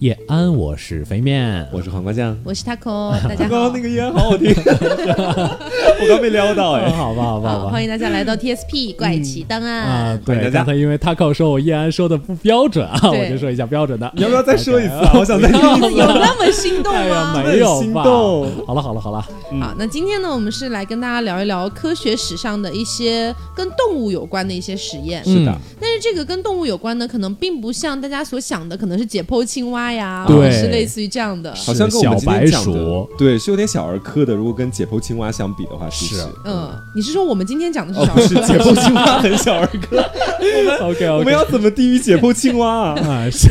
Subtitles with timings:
[0.00, 3.50] 叶安，我是肥面，我是黄瓜酱，我是 taco， 大家好。
[3.50, 10.20] 刚刚那个叶安好好听， 我刚被撩到哎，好吧，好吧，好吧，欢迎大家来到 TSP 怪奇档案啊！
[10.24, 14.10] 对，大家刚才因为 taco 说我叶安说的不标准啊，我就说一下标准的。
[14.16, 14.94] 你要不要再说一次？
[15.14, 15.92] 我想再听一次。
[15.92, 17.42] 有那么心动吗？
[17.44, 18.66] 没有心动。
[18.66, 19.20] 好了，好了，好了。
[19.60, 25.24] 好，那今天呢，我们是来跟大家聊一聊科学史上的一些跟动物有关的一些实验。
[25.24, 31.54] 是的，但是这个跟动物有关呢，可能并不像大家所想的，可能是解剖青蛙呀，对，是类似于这样的。
[31.54, 34.34] 好像跟我们今天讲的，对，是有点小儿科的。
[34.34, 36.16] 如果跟解剖青蛙相比的话，是。
[36.44, 38.18] 嗯，你是说我们今天讲的是小？
[38.20, 39.96] 是解剖青蛙很小儿科。
[40.40, 43.28] 我们 OK，我们要怎么低于解剖青蛙啊？
[43.30, 43.48] 是。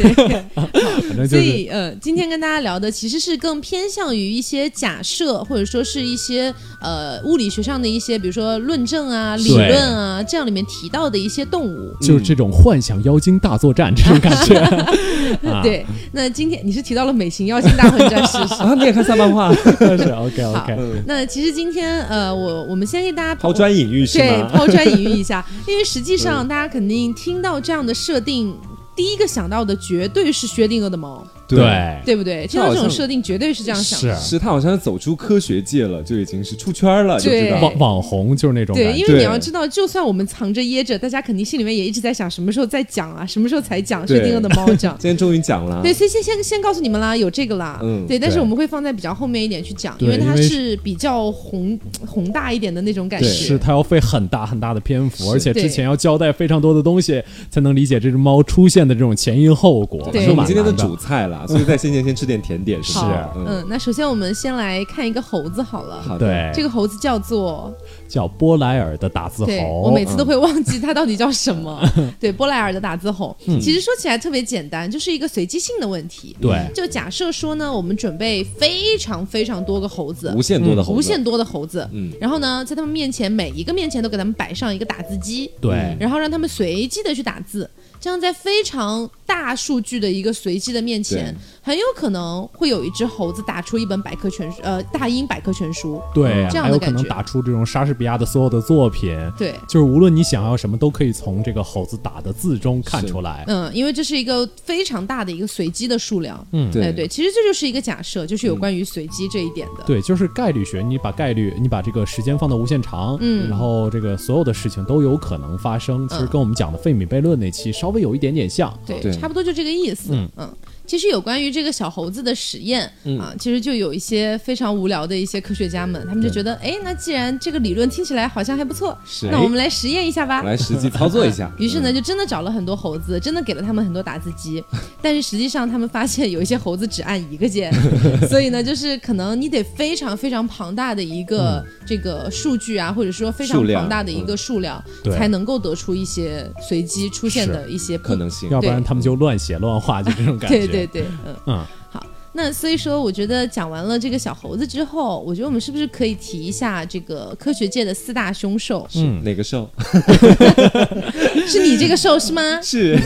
[1.27, 14.61] 所以，呃，今天跟大家聊的其实是更偏向于一些假设，或者说是一些呃物理学上的一些，比如说论证啊、理论啊，这样里面提到的一些动物，就是这种幻想妖精大作战这种感觉。
[15.63, 18.73] 对，那今天你是提到了美型妖精大混战是 啊？
[18.75, 19.51] 你也看三漫画？
[19.55, 21.03] 是 OK OK。
[21.07, 28.53] 那其实今天呃，我我们先给大家抛砖引玉，对，抛砖引玉一下，因为实际上大家肯定听到这样的设定。
[28.95, 31.25] 第一个想到的绝对是薛定谔的猫。
[31.55, 32.45] 对，对不对？
[32.47, 33.99] 听到这种设定，绝对是这样想。
[33.99, 38.75] 是，是他好像走出科学界了，就已经是出圈了，就知道网网红就是那种。
[38.75, 43.25] 对，因为你要知道，就算我们藏着掖着，大家肯定心里面也一直在想，什么时候再讲啊？
[43.25, 44.95] 什么时候才讲薛定谔的猫讲？
[44.99, 45.81] 今天终于讲了。
[45.81, 47.79] 对，所以先先先告诉你们啦，有这个啦。
[47.81, 48.05] 嗯。
[48.07, 53.27] 对，但是我们会放在比较后面一点去讲，因为它是比较宏宏大一点的那种感觉。
[53.27, 60.09] 是，它要费很大很大的篇幅，而且之前要交代非常多的东西，才能理解这只猫出现的这种前因后果。
[60.11, 62.13] 对，我们今天的主菜了，所以在先前先。
[62.13, 62.99] 吃点甜点是，
[63.35, 67.75] 嗯，那首先我们先来看一个猴子好了，好的，这个猴子叫做
[68.07, 71.83] 叫波莱尔的打字猴，我每次都会忘记它到底叫什么，
[72.17, 87.69] 对，波莱尔的打字猴，其实说起来特别简单，就是一个随机性的问题，对，就假设说呢，我们准备非常非常多个猴子，无限多的猴子，无限多的猴子，嗯，然后呢，在他们面前每一个面前都给他们摆上一个打字机，对，然后让他们随机的去打字。
[87.99, 96.01] 这样在非常大数据的一个随机的面前，很有可能会有一只猴子打出一本百科全书，呃，大英百科全书。
[96.13, 99.17] 对，这样的可能打出这种莎士比亚的所有的作品。
[99.37, 103.43] 对，就是无论你想要什么，都可以从这个猴子打的字中看出来。
[103.47, 106.45] 嗯，因为这是一个非常大的一个随机的数量。
[106.51, 109.83] 嗯，对对，其实这就是一个假设，就是有关于随机这一点的。
[109.85, 116.07] 对，就是概率学，你把概率，你把这个时间放到无限长，嗯，然后这个所有的事情都有可能发生。
[116.09, 118.73] 其实跟我们讲的费米悖论那期稍微有一点点像。
[118.85, 120.13] 对，差不多就这个意思。
[120.13, 120.55] 嗯嗯。
[120.85, 122.83] 其实有关于这个小猴子的实验
[123.19, 128.97] 啊，其实就有一些非常无聊的一些科学家们，他们就觉得，哎，那既然这个理论听起来好像还不错，
[129.31, 131.49] 那我们来实验一下吧，来实际操作一下。
[131.57, 134.63] 于是呢，就真的找了很多猴子，真的给了他们很多打字机，
[135.01, 137.73] 但是实际上他们发现有一些猴子只按一个键，
[138.27, 144.83] 所以呢，就是可能你得非常非常庞大的一个这个数据啊，或者说非常庞大的一个数量，
[145.15, 150.67] 才能够得出一些随机出现的一些可能性，要不然他们就乱写乱画，就这种感觉。
[150.72, 152.03] 对对对，嗯嗯，好，
[152.33, 158.87] 那所以说，我觉得讲完了这个小猴子之后，我觉得我们是不是可以提一下这个科学界的四大凶兽？
[158.95, 159.69] 嗯，哪个兽？
[161.45, 162.41] 是你这个兽是吗？
[162.63, 162.97] 是，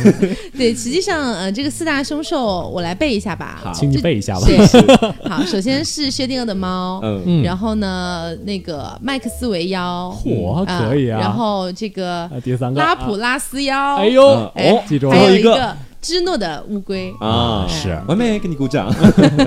[0.57, 4.45] 对，实际上，呃，这个四大凶兽我来背一下吧，好，请你背一下吧。
[4.47, 4.57] 对，
[5.29, 15.75] 好，首先是薛定谔的猫，嗯，然后呢，那个麦克斯韦妖，嚯，可以啊，然后这个第三个拉普拉斯妖，哎呦，哦，记住，还有一个。
[16.01, 18.93] 芝诺的乌龟啊，是完美，给你鼓掌。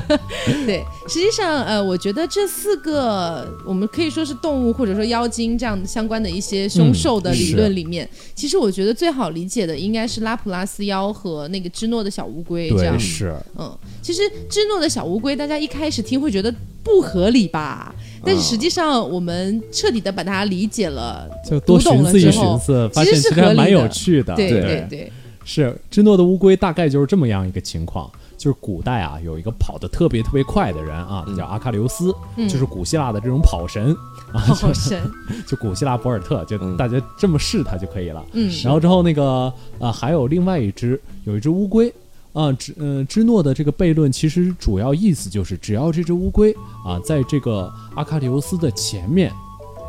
[0.67, 12.69] 对，实际上，呃，我觉得这四个我们可以说是动物或者说妖精这样相关的一些凶兽的理论里面，其实我觉得最好理解的应该是拉普拉斯妖和那个芝诺的小乌龟。
[12.71, 13.73] 这样是，嗯，
[14.03, 17.95] 其实芝诺的小乌龟，大家一开始听会觉得不合理吧？
[18.25, 24.35] 但是实际上，我们彻底的把它理解了，就多寻思一寻思，发现其实还蛮有趣的。
[24.35, 25.13] 对对对。
[25.45, 28.11] 是芝诺的乌龟，大概就是这么样一个情况。
[28.39, 32.11] 就是古代啊，有一个跑得特别特别快的人啊，叫阿喀琉斯，
[32.49, 33.95] 就是古希腊的这种跑神
[34.33, 34.99] 啊，跑神，
[35.47, 38.25] 就古希腊博尔特，就大家这么试他就可以了。
[38.33, 41.93] 嗯，然后之后那个啊，还有另外一只，有一只乌龟
[42.33, 46.51] 啊，芝嗯芝诺的这个悖论其实主要意思就是，只要这只乌龟
[46.83, 49.31] 啊，在这个阿喀琉斯的前面，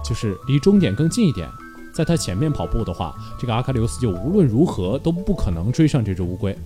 [0.03, 1.47] 就是离终点更近一点。
[1.93, 6.57] 在他前面跑步的话，这个阿喀琉斯就无论如何都不可能追上这只乌龟。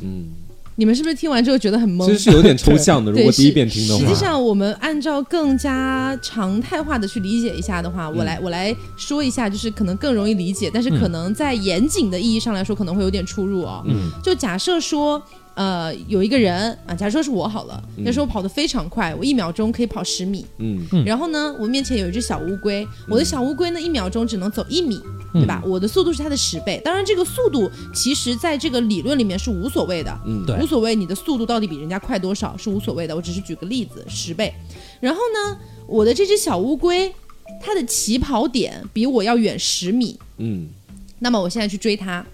[0.00, 0.28] 嗯，
[0.76, 2.06] 你们是不是听完之后觉得很懵？
[2.06, 3.12] 其实是有点抽象的。
[3.12, 13.82] 如果第一遍听的话，实际上我们按照更加常态化的去理解一下的话，我来我来说一下，就是可能更容易理解，但是可能在严谨的意义上来说，可能会有点出入哦。
[13.86, 15.22] 嗯，就假设说。
[15.54, 20.46] 呃，有一个人啊，假如说是我好了，那时候我跑得非常快，我一秒钟可以跑十米。
[20.58, 25.00] 嗯然后呢，我面前有一只小乌龟，我的小乌龟呢一秒钟只能走一米，
[25.32, 25.62] 对吧？
[25.66, 26.80] 我的速度是它的十倍。
[26.84, 33.14] 当然，这个速度其实在这个理论里面是无所谓的，嗯对无所谓你的速度到底比人家快多少是无所谓的。
[33.14, 34.52] 我只是举个例子，十倍。
[35.00, 37.12] 然后呢，我的这只小乌龟，
[37.60, 40.68] 它的起跑点比我要远十米，嗯，
[41.18, 42.24] 那么我现在去追它，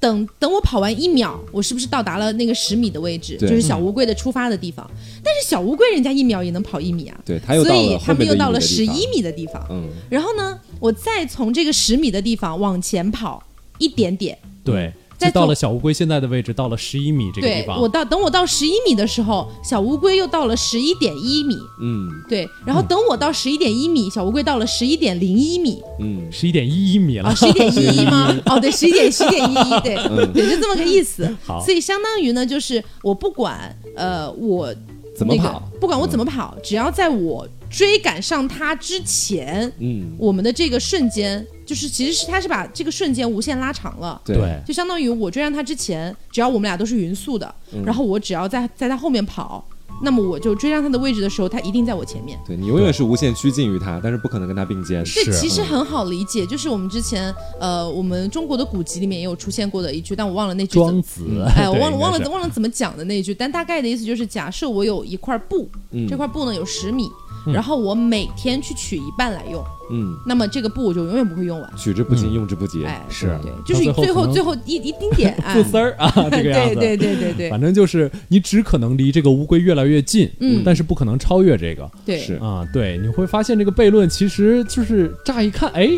[0.00, 4.90] 等等我跑完一秒，我是不是到达了那个十米的位置，就是小乌龟的出发的地方？
[5.22, 9.64] 但是小乌龟人家一秒也能跑一米啊，对，他又所以他们又到了十一米的地方。
[9.70, 13.42] 嗯，然后呢，我再从这个十米的地方往前跑
[13.76, 17.76] 一点点，对，再就到了小乌龟现在的位置，到了十一米这个地方。
[17.76, 22.08] 对我到等我到十一米的时候，小乌龟又到了十一点一米，嗯。
[22.28, 27.28] 对，然后等我到十一点一米，小乌龟到了十一点零一米，嗯十一点一一米了。
[27.28, 28.34] 啊，，十一点一一吗？
[28.46, 30.32] 哦，对，十一点十一点一一，对，嗯。
[30.32, 31.28] 对，就这么个意思。
[31.44, 31.62] 好。
[31.64, 35.62] 所以相当于呢，就是我不管呃我那个怎么跑？
[35.80, 44.20] 不管我怎么跑，只要在我追赶上它之前，嗯，我们的这个瞬间，就是其实是他是把这个瞬间无限拉长了。
[44.24, 49.64] 对对就相当于我追上他之前，只要我们俩都是匀速的，嗯然后我只要在在他后面跑，
[50.02, 52.36] 那么我就追上他的位置的时候，他一定在我前面。
[52.44, 55.04] 对你永远是无限趋近于他，但是不可能跟他并肩。
[55.04, 60.72] 这是其实很好理解，就是我们之前呃，我们中国的古籍里面也有出现过的一句，但我忘了那句。
[60.72, 61.22] 庄子，
[61.54, 67.08] 哎，我忘了忘了忘了怎么讲的那一句，但大概的意思就是，假设我有一块布，嗯这块布呢有十米，
[67.46, 67.52] 嗯。
[67.52, 71.76] 然后我每天去取一半来用，嗯，那么这个布我就永远不会用完。
[71.76, 72.84] 取之不尽，用之不竭。
[72.86, 76.74] 哎，是对，就是到最后最后最后一一丁点啊， 不丝儿啊， 这个样子。
[76.74, 77.50] 对对对对对。
[77.50, 80.62] 反正就是你只可能离这个乌龟越来越近，嗯。
[80.64, 81.90] 但是不可能超越这个。
[82.04, 82.34] 对，是。
[82.34, 82.66] 啊。
[82.72, 85.90] 对，你会发现这个悖论其实就是乍一看，哎，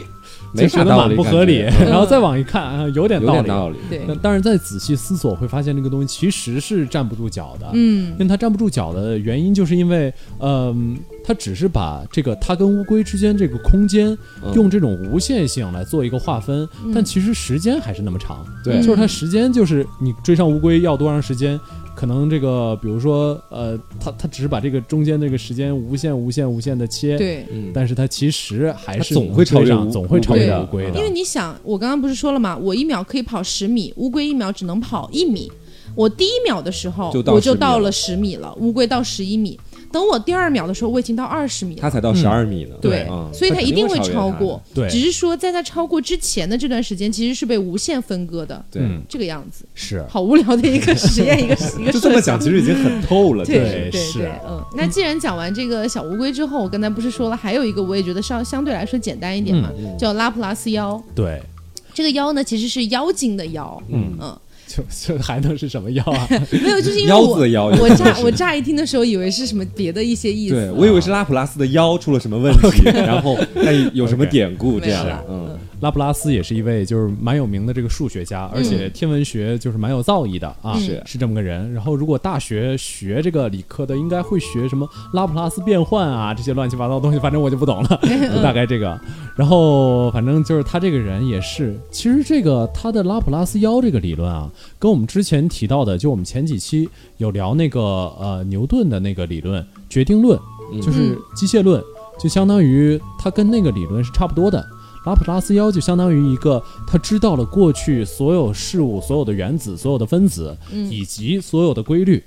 [0.53, 3.43] 没就觉得啥道理蛮不合理，然后再往一看啊，有点道理。
[3.43, 3.77] 点道理。
[3.89, 7.67] 对但但是再仔细思索，会发现这个东西其实是站不住脚的。
[7.73, 18.45] 嗯因为它站不住脚的原因，就是因为，嗯、它只是把这个它跟乌龟之间这个空间嗯用这种无限性来做一个划分，但其实时间还是那么长。
[18.65, 21.59] 对就是它时间就是你追上乌龟要多长时间，
[22.03, 27.47] 可能这个比如说呃，它它只是把这个中间这个时间无限无限无限的切，对。
[27.49, 32.59] 嗯，但是它其实还是它总会超上总会超越乌龟的因为你想，我刚刚不是说了吗？
[32.59, 35.49] 我一秒可以跑十米，乌龟一秒只能跑一米。
[35.95, 39.57] 我第一秒的时候，就我就10米了到了十米了，乌龟到十一米。
[39.93, 41.83] 等我第二秒的时候，我已经到二十米了。
[41.83, 42.75] 他才到十二米呢。
[42.81, 44.61] 对，嗯所以他一定会超过。
[44.75, 49.65] 对只是说在他超过之前的这段时间，其实是被无限分割的，对，嗯这个样子。
[49.75, 53.45] 是好无聊的一个实验，一个 一个就这么讲，其实已经很透了。
[53.45, 54.65] 对对是对，嗯。
[54.77, 61.01] 那既然讲完这个小乌龟之后，我刚才不是说了，还有一个我也觉得稍相对来说简单一点嘛，叫拉普拉斯妖。
[61.15, 61.41] 对，
[61.93, 63.83] 这个妖呢，其实是妖精的妖。
[63.89, 64.39] 嗯嗯，
[64.75, 64.83] 就
[65.15, 66.27] 就还能是什么药啊？
[66.51, 70.55] 没有，就是因为腰我子的腰我乍我乍一听的时候，以为是什么别的一些意思。
[70.55, 75.23] 对，我以为是拉普拉斯的腰出了什么问题，然后那有什么典故这样。
[75.29, 81.73] 嗯，拉普拉斯也是一位就是蛮有名的这个数学家，而且天文学就是蛮有造诣的啊，是是这么个人。
[81.73, 88.01] 然后如果大学学这个理科的，应该会学什么拉普拉斯变换啊这些乱七八糟的东西，反正我就不懂了，
[88.33, 88.97] 就大概这个。
[89.35, 100.39] 然后反正就是他这个人也是，其实这个他的拉普拉斯妖这个理论啊，跟我们之前提到的，就我们前几期有聊那个呃牛顿的那个理论决定论，
[100.81, 101.83] 就是机械论，
[102.21, 104.65] 就相当于它跟那个理论是差不多的。
[105.05, 110.57] 拉普拉斯妖就相当于一个，他知道了过去所有事物、所有的原子、所有的分子，
[110.91, 112.23] 以及所有的规律，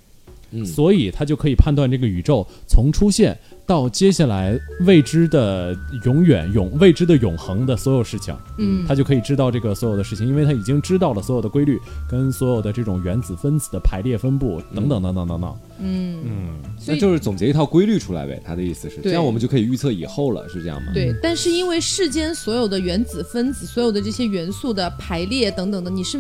[0.52, 11.80] 嗯所以他就可以判断这个宇宙从出现到接下来未知的永远永未知的永恒的所有事情，嗯，他就可以知道这个所有的事情，因为他已经知道了所有的规律
[12.10, 15.56] 跟所有的这种原子分子的排列分布等等等等等等。
[15.75, 16.50] 嗯，嗯，嗯
[16.88, 18.42] 那就是总结一套规律出来呗。
[18.46, 20.92] 他的意思是，这样我们就可以预测以后了，是这样吗？
[20.94, 26.20] 对，但是因为世间所有的原子分子、所有的这些元素的排列等等的，你是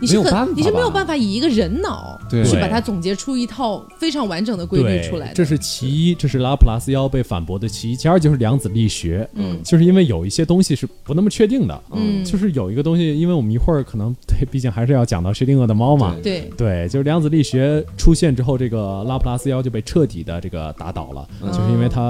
[0.00, 5.34] 你是很你是没有办法以一个人脑对去把它总结出一套非常完整的规律，出来的。
[5.34, 7.96] 这是其一，这是拉普拉斯妖被反驳的其一。
[7.96, 16.14] 其二就是量子力学，嗯就是因为有一些东西是不那么确定的，嗯就是有一个东西，因为我们一会儿可能对，毕竟还是要讲到薛定谔的猫嘛。
[16.22, 22.00] 对对，对，就是量子力学出现之后，这个拉普拉斯妖就被彻底的这个打倒了，嗯就是因为它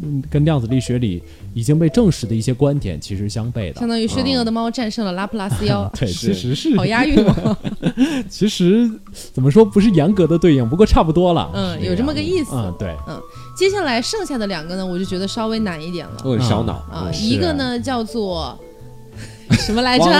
[0.00, 1.22] 嗯跟量子力学里
[1.52, 3.88] 已经被证实的一些观点其实相悖的相。
[3.88, 7.56] 当于薛定谔的猫战胜了拉普拉斯妖， 对，其实是好押韵哦。
[8.30, 8.90] 其实
[9.34, 11.50] 怎么说不是严格的对应，不过差不多了。
[11.52, 12.54] 嗯，是有这么个意思。
[12.54, 12.96] 嗯，对，
[13.56, 16.22] 接下来剩下的两个呢，我就觉得稍微难一点了。
[16.24, 18.58] 我很烧脑啊，嗯一个呢叫做
[19.52, 20.04] 什么来着？
[20.06, 20.12] 叫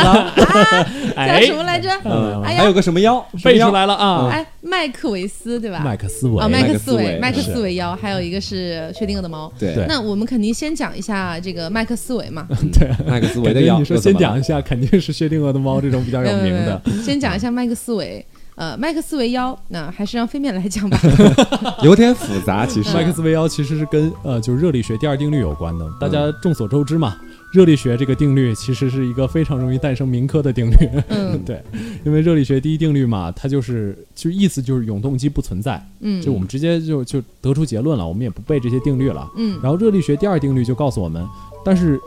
[1.17, 1.91] 哎什么来着？
[2.05, 3.25] 嗯，哎呀还有个什么妖？
[3.43, 4.29] 背出来了啊！
[4.33, 5.81] 哎，麦克维斯对吧？
[5.85, 9.53] 麦克斯韦啊，麦克斯韦，麦麦克克斯韦妖，还有一个是薛定谔的猫。
[9.59, 13.79] 对对那我们肯定先讲一下这个麦克斯韦嘛， 对麦克斯韦的妖。
[13.79, 16.81] 你说先讲一下，肯定是薛定谔的猫这种比较有名的。
[17.05, 18.25] 先讲一下麦克斯韦。
[18.55, 21.01] 呃，麦克斯韦妖，那还是让飞面来讲吧。
[21.83, 25.87] 有点复杂，其实麦克斯韦妖其实是跟呃就是热力学第二定律有关的。
[25.99, 27.17] 大家众所周知嘛，
[27.53, 30.89] 热力学这个定律其实是一个非常容易诞生民科的定律。
[31.09, 31.63] 嗯 对，
[32.05, 39.31] 因为热力学第一定律嘛，它就是就意思就是永动机不存在，嗯就我们直接就就得出结论了，我们也不背这些定律了。
[39.37, 41.27] 嗯然后热力学第二定律就告诉我们，
[41.65, 42.01] 但是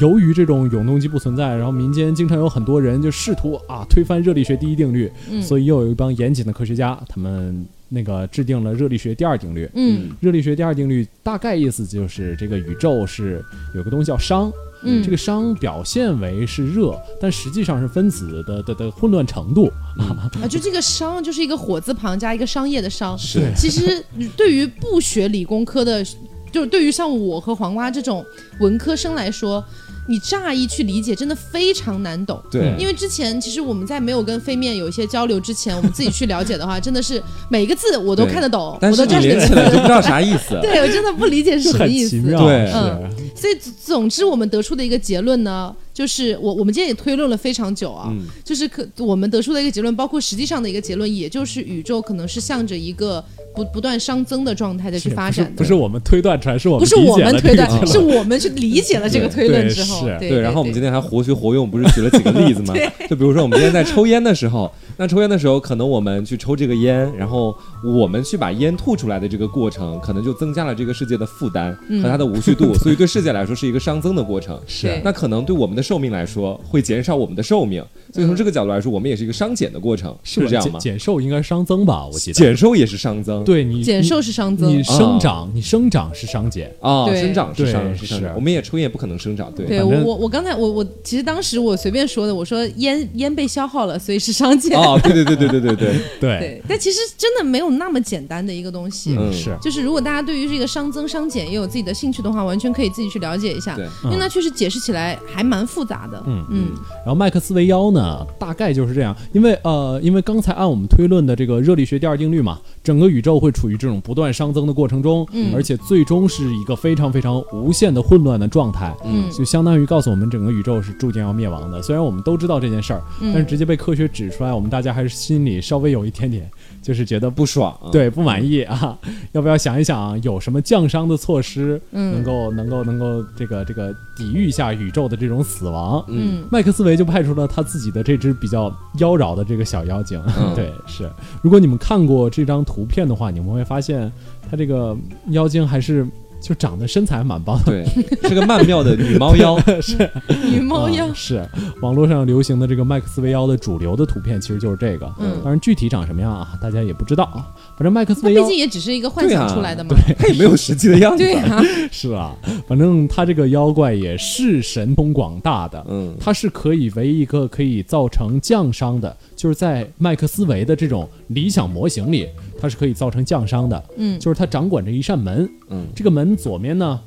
[0.00, 9.66] 由于这种永动机不存在，然后民间经常有很多人就试图啊推翻热力学第一定律，嗯所以又有一帮严谨的科学家，他们那个制定了热力学第二定律。
[9.74, 13.42] 嗯热力学第二定律大概意思就是这个宇宙是
[13.74, 14.52] 有个东西叫熵，
[14.84, 19.70] 嗯，这个熵表现为是热，但实际上是分子的的的混乱程度。
[19.98, 23.16] 啊，就这个商就是一个火字旁加一个商业的商。
[23.18, 24.04] 是其实
[24.36, 26.04] 对于不学理工科的，
[26.52, 28.24] 就是对于像我和黄瓜这种
[28.60, 29.64] 文科生来说，
[30.06, 32.42] 你乍一去理解真的非常难懂。
[32.50, 40.58] 对，因为之前其实我们在没有跟飞面有一些交流之前，我们自己去了解的话，真的是每个字我都看得懂，但是你我都站得连起来就不知道啥意思。
[40.62, 42.10] 对我真的不理解是什么意思。
[42.10, 62.74] 奇妙，对嗯所以总总之我们得出的一个结论呢，就是我我们今天也推论了非常久啊，嗯就是可我们得出的一个结论，包括实际上的一个结论，也就是宇宙可能是向着一个不不断熵增的状态的去发展的，不是不是我们推断出来，是我们不是我们推断，这个结论是我们去理解了这个 推论之后，对对对，然后我们今天天还活学活用，不是举了几个例子吗？
[63.08, 74.60] 就比如说我们今天在抽烟的时候， 那抽烟的时候，可能我们去抽这个烟，然后我们去把烟吐出来的这个过程，可能就增加了这个世界的负担和它的无序度，所以对世界来说是一个熵增的过程。
[74.66, 77.84] 是那可能对我们的寿命来说，会减少我们的寿命，
[78.14, 80.92] 所以从这个角度来说，我们也是一个商减的过程，是这样吗减？
[80.92, 82.06] 减寿应该是熵增吧？
[82.06, 82.34] 我记得。
[82.34, 86.72] 减寿也是熵增，对你减寿是熵增你，生长，你生长是熵减。
[86.80, 94.78] 啊，对生长是对熵是我们也抽烟不可能生长，对对我我我刚才我我其实当时我随便说的，我说烟烟被消耗了，所以是熵减。
[94.78, 99.16] 啊，对对对对对对对， 对，但其实真的没有那么简单的一个东西。
[99.18, 106.22] 嗯是就是如果大家对于这个熵增、熵减也有自己的兴趣的话，完全可以自己去了解一下，对因为它确实解释起来还蛮复杂的。
[106.26, 106.66] 嗯嗯
[106.98, 108.03] 然后麦克斯韦妖呢，
[108.38, 121.80] 大概就是这样，因为呃，因为刚才按我们推论的这个热力学第二定律嘛，整个宇宙会处于这种不断熵增的过程中，嗯而且最终是一个非常非常无限的混乱的状态，嗯就相当于告诉我们整个宇宙是注定要灭亡的。
[121.82, 126.50] 虽然我们都知道这件事儿，嗯但是直接被科学指出来，我们大家还是心里稍微有一点点，
[126.84, 128.96] 就是觉得不不爽啊，对不满意啊，
[129.32, 136.04] 要不要想一想有什么降伤的措施，嗯能够能够能够这个这个抵御一下宇宙的这种死亡？
[136.08, 140.22] 嗯麦克斯韦就派出了他自己的这只比较妖娆的这个小妖精。
[140.38, 141.10] 嗯对，是。
[141.42, 144.10] 如果你们看过这张图片的话，你们会发现
[144.50, 144.96] 他这个
[145.30, 146.06] 妖精还是
[146.44, 147.64] 就长得身材还蛮棒的。
[147.64, 150.10] 对，是个曼妙的女猫妖，是
[150.44, 151.48] 女猫妖啊，是
[151.80, 155.10] 网络上流行的这个麦克斯韦妖的主流的图片，其实就是这个。
[155.18, 157.48] 嗯当然具体长什么样啊，大家也不知道啊。
[157.78, 159.94] 反正麦克斯韦妖毕竟也只是一个幻想出来的嘛。
[159.96, 161.24] 对它也没有实际的样子。
[161.24, 162.36] 对啊， 是啊，
[162.68, 165.82] 反正他这个妖怪也是神通广大的。
[165.88, 172.28] 嗯它是可以为一个可以造成降伤的，就是在麦克斯韦的这种理想模型里，
[172.64, 173.84] 它是可以造成降伤的。
[173.98, 174.18] 嗯。
[174.18, 175.86] 就是它掌管着一扇门，嗯。
[175.94, 176.98] 这个门左面呢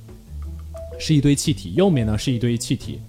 [0.99, 2.99] 是一堆气体，右面呢是一堆气体，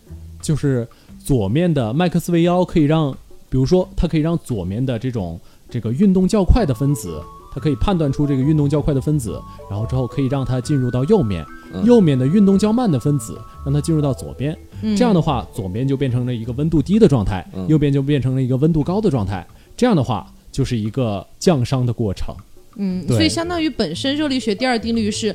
[0.41, 0.89] 就是
[1.23, 3.13] 左面的麦克斯韦妖可以让，
[3.51, 5.39] 比如说它可以让左面的这种
[5.69, 7.21] 这个运动较快的分子，
[7.53, 9.39] 它可以判断出这个运动较快的分子，
[9.71, 11.85] 然后之后可以让它进入到右面，嗯。
[11.85, 14.57] 右面的运动较慢的分子让它进入到左边。
[14.83, 14.97] 嗯。
[14.97, 17.69] 这样的话，左边就变成了一个温度低的状态，嗯。
[17.69, 19.47] 右边就变成了一个温度高的状态。
[19.77, 22.35] 这样的话，就是一个降熵的过程。
[22.77, 25.35] 嗯，所以相当于本身热力学第二定律是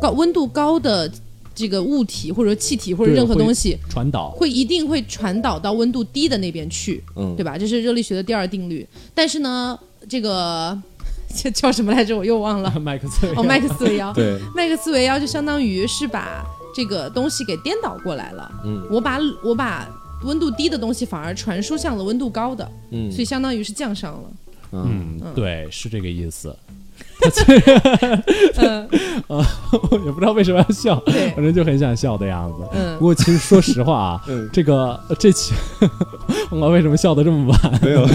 [0.00, 1.10] 高温度高的
[1.54, 7.58] 这个物体或者气体或者任何东西传导，会一定会传导到温度低的那边去，嗯对吧？
[7.58, 8.86] 这是热力学的第二定律。
[9.14, 9.78] 但是呢，
[10.08, 10.78] 这个
[11.34, 12.16] 这叫什么来着？
[12.16, 12.70] 我又忘了。
[12.80, 16.42] 麦克斯韦哦，麦克斯韦妖，对，麦克斯韦妖就相当于是把
[16.74, 18.50] 这个东西给颠倒过来了。
[18.64, 19.86] 嗯我把我把
[20.24, 23.10] 温度低的东西反而传输向了温度高的，嗯。
[23.10, 24.24] 所以相当于是降熵了。
[24.72, 25.18] 嗯。
[25.22, 26.54] 嗯，对，是这个意思。
[28.56, 28.88] 嗯，
[30.06, 30.98] 也不知道为什么要笑，
[31.34, 32.66] 反正就很想笑的样子。
[32.72, 32.96] 嗯。
[32.98, 34.48] 不过其实说实话啊， 嗯。
[34.52, 35.52] 这个呃这期
[36.50, 37.80] 我为什么笑的这么晚。
[37.82, 38.06] 没有，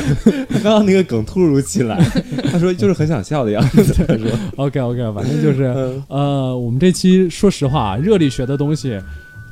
[0.63, 1.97] 刚刚那个梗突如其来，
[2.51, 6.03] 他说就是很想笑的样子，他说，？OK OK，反正就是嗯。
[6.07, 8.99] 呃，我们这期说实话，热力学的东西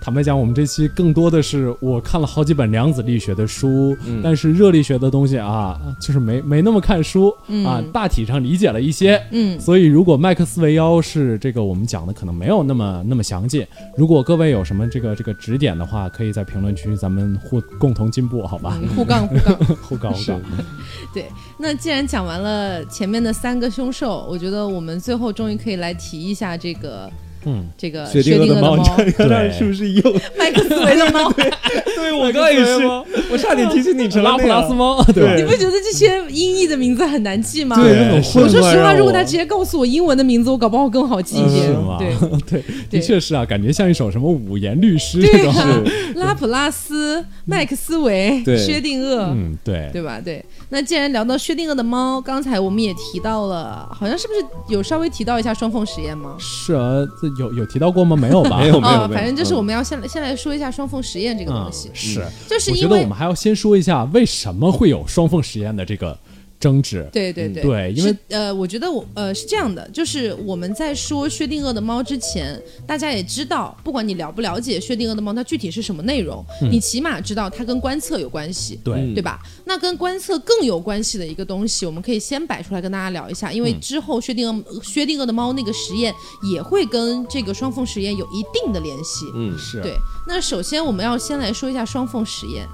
[0.02, 9.22] 坦白讲，我们这期更多的是我看了好几本量子力学的书，嗯但是热力学的东西啊，就是没没那么看书、啊，大体上理解了一些。
[9.32, 13.66] 嗯，所以如果麦克斯韦妖是这个我们讲的可能没有那么那么详尽，
[13.98, 18.80] 如果各位有什么这个这个指点的话，可以在评论区咱们互共同进步，好吧？
[18.82, 19.56] 嗯互杠互杠。
[19.84, 20.42] 互杠 互杠。
[21.14, 21.26] 对，
[21.58, 27.12] 那既然讲完了前面的三个凶兽，我觉得我们最后终于可以来提一下这个。
[27.46, 30.02] 嗯，这个薛定定谔的猫，你看对是不是又？
[30.38, 32.86] 麦克斯韦的猫，对 我刚也是，
[33.32, 35.38] 我差点提醒你成了拉普拉斯猫， 对？
[35.38, 37.76] 你不觉得这些音译的名字很难记吗？
[37.82, 41.68] 对，那种混我说实话，如果他直接告诉我英文的名字，我搞不好更好记一点。
[41.68, 41.98] 是吗？
[41.98, 42.14] 对，
[42.50, 45.54] 对，的确是啊，感觉像一首什么五言律诗对这种。
[45.54, 45.82] 啊，
[46.16, 50.20] 拉普拉斯、麦克斯韦、薛定谔，嗯，对，对吧？
[50.24, 50.44] 对。
[50.70, 56.36] 那既然聊到薛定谔的猫，刚才我们也提到了，好像是不是有稍微提到一下双缝实验吗？
[56.40, 58.16] 是啊，这有有提到过吗？
[58.16, 58.58] 没有吧？
[58.62, 62.26] 没有没有反正就是嗯我们要先来先来说一下双缝实验这个东西嗯，，是。
[62.48, 66.18] 就是因为我觉得我们还要先说一下为什么会有双缝实验的这个
[66.60, 67.08] 争执。
[67.12, 78.80] 对对对、对因为是呃，我觉得我呃是这样的，就是我们在说薛定谔的猫之前，大家也知道，不管你了不了解薛定谔的猫，它具体是什么内容，你起码知道它跟观测有关系。
[78.84, 79.40] 对，嗯对吧？
[79.66, 86.14] 那跟观测更有关系的一个东西，我们可以先摆出来跟大家聊一下，因为之后薛定谔、薛定谔的猫那个实验
[86.44, 89.26] 也会跟这个双缝实验有一定的联系。
[89.36, 89.96] 嗯是对，
[90.28, 92.68] 那首先我们要先来说一下双缝实验。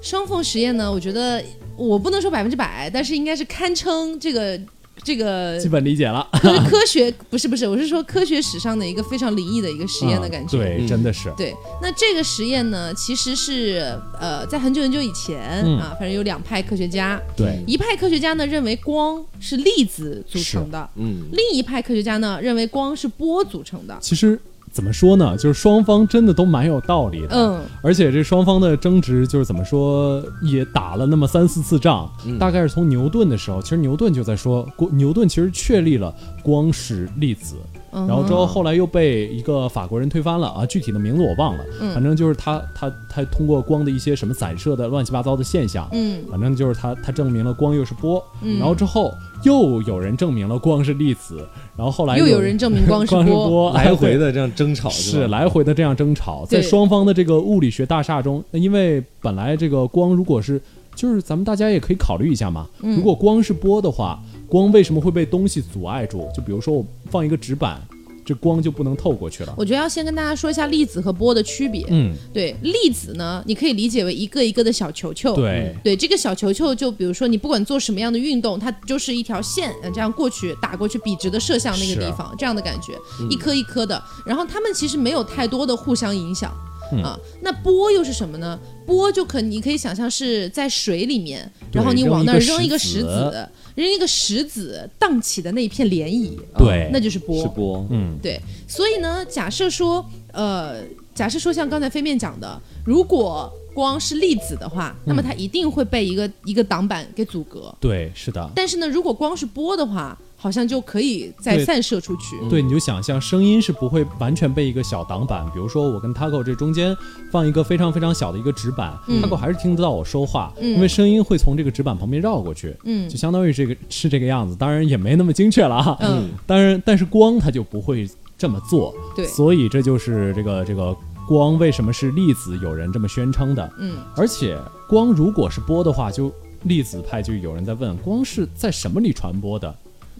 [0.00, 1.42] 双缝实验呢，我觉得
[1.78, 4.60] 我不能说百分之百，但是应该是堪称这个
[5.04, 6.28] 这个基本理解了。
[6.32, 10.56] 科 科学不是不是，我是说科学史上的一个非常灵异的一个实验的感觉。
[10.56, 11.32] 嗯对，嗯真的是。
[11.36, 23.96] 对，那这个实验呢，其实是呃，在很久很久以前、嗯啊，反正有两派科学家，对，一派科学家呢认为光是粒子组成的，嗯另一派科学家呢认为光是波组成的。
[24.00, 24.38] 其实
[24.70, 27.28] 怎么说呢，就是双方真的都蛮有道理的。
[27.30, 32.38] 嗯，而且这双方的争执就是怎么说，也打了那么三四次仗，嗯。
[32.38, 41.94] 大概是从牛顿的时候，其实牛顿就在说，光牛顿其实确立了光是粒子，嗯然后之后后来又被一个法国人推翻了啊，具体的名字我忘了，嗯。
[41.94, 46.22] 反正就是他他他通过光的一些什么散射的乱七八糟的现象，嗯。
[46.30, 48.58] 反正就是他他证明了光又是波，嗯。
[48.58, 51.46] 然后之后又有人证明了光是粒子，
[51.76, 53.72] 然后后来又有人证明光是 光是波。
[53.74, 55.28] 来回的这样争吵是吧？
[55.28, 60.60] 来回的这样争吵，在双方的这个物理学大厦中，因为本来这个光如果是，
[60.94, 62.96] 就是咱们大家也可以考虑一下嘛，嗯。
[62.96, 66.26] 如果光是波的话，光为什么会被东西阻碍住？
[66.34, 67.80] 就比如说我放一个纸板，
[68.24, 69.54] 这光就不能透过去了。
[69.58, 71.84] 我觉得要先跟大家说一下粒子和波的区别。
[71.90, 75.34] 嗯，对，粒子呢，你可以理解为一个一个的小球球。
[75.34, 82.94] 对，对，这个小球球就比如说你不管做什么样的运动，它就是一条线，呃，这样过去打过去，笔直的射向那个地方，这样的感觉，
[83.30, 84.02] 一颗一颗的。
[84.24, 86.50] 然后它们其实没有太多的互相影响。
[86.90, 88.58] 嗯啊，那波又是什么呢？
[88.86, 93.46] 波就可你可以想象是在水里面，然后你往那儿扔扔一个石子
[93.78, 97.42] 子，扔一个石子荡起的那一片涟漪，啊对那就是波。
[97.42, 100.82] 是波，嗯，对，所以呢，假设说，呃，
[101.14, 107.72] 假设说像刚才飞面讲的，如果光是粒子的话，那么它一定会被一个一个挡板给阻隔。
[107.80, 108.50] 对，是的。
[108.54, 112.38] 但是呢，如果光是波的话，好像就可以再散射出去。
[112.48, 116.96] 对，你就想象声音是不会完全被一个小挡板，比如说我跟 Taco 这中间
[117.32, 119.20] 放一个非常非常小的一个纸板、嗯。
[119.20, 120.74] t a c o 还是听得到我说话，嗯。
[120.74, 123.08] 因为声音会从这个纸板旁边绕过去，嗯。
[123.08, 130.96] 就相当于这个是这个样子，当然也没那么精确了啊，嗯，当然但是光它就不会这么做，对，所以这就是这个这个
[131.26, 133.96] 光为什么是粒子，有人这么宣称的，嗯。
[134.14, 134.56] 而且
[134.88, 139.74] 光如果是波的话，就粒子派就有人在问，光是在什么里传播的？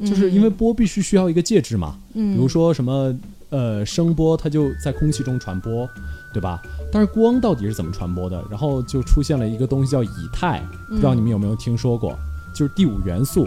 [0.05, 3.15] 就是因为波必须需要一个介质嘛，嗯，比如说什么
[3.51, 5.89] 呃声波，它就在空气中传播，
[6.33, 6.63] 对吧？
[6.93, 8.43] 但是光到底是怎么传播的？
[8.51, 12.17] 然后就出现了一个东西叫以太，不知道你们有没有听说过？
[12.55, 13.47] 就是第五元素，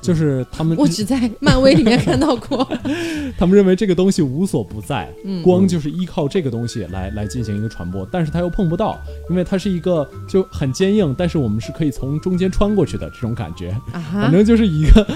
[0.00, 2.66] 就是他们我只在漫威里面看到过。
[3.38, 13.70] 他们认为这个东西无所不在，嗯光就是依靠这个东西来来进行一个传播，但是它又碰不到，因为它是一个就很坚硬，但是我们是可以从中间穿过去的这种感觉。
[13.92, 15.06] 啊反，正就是一个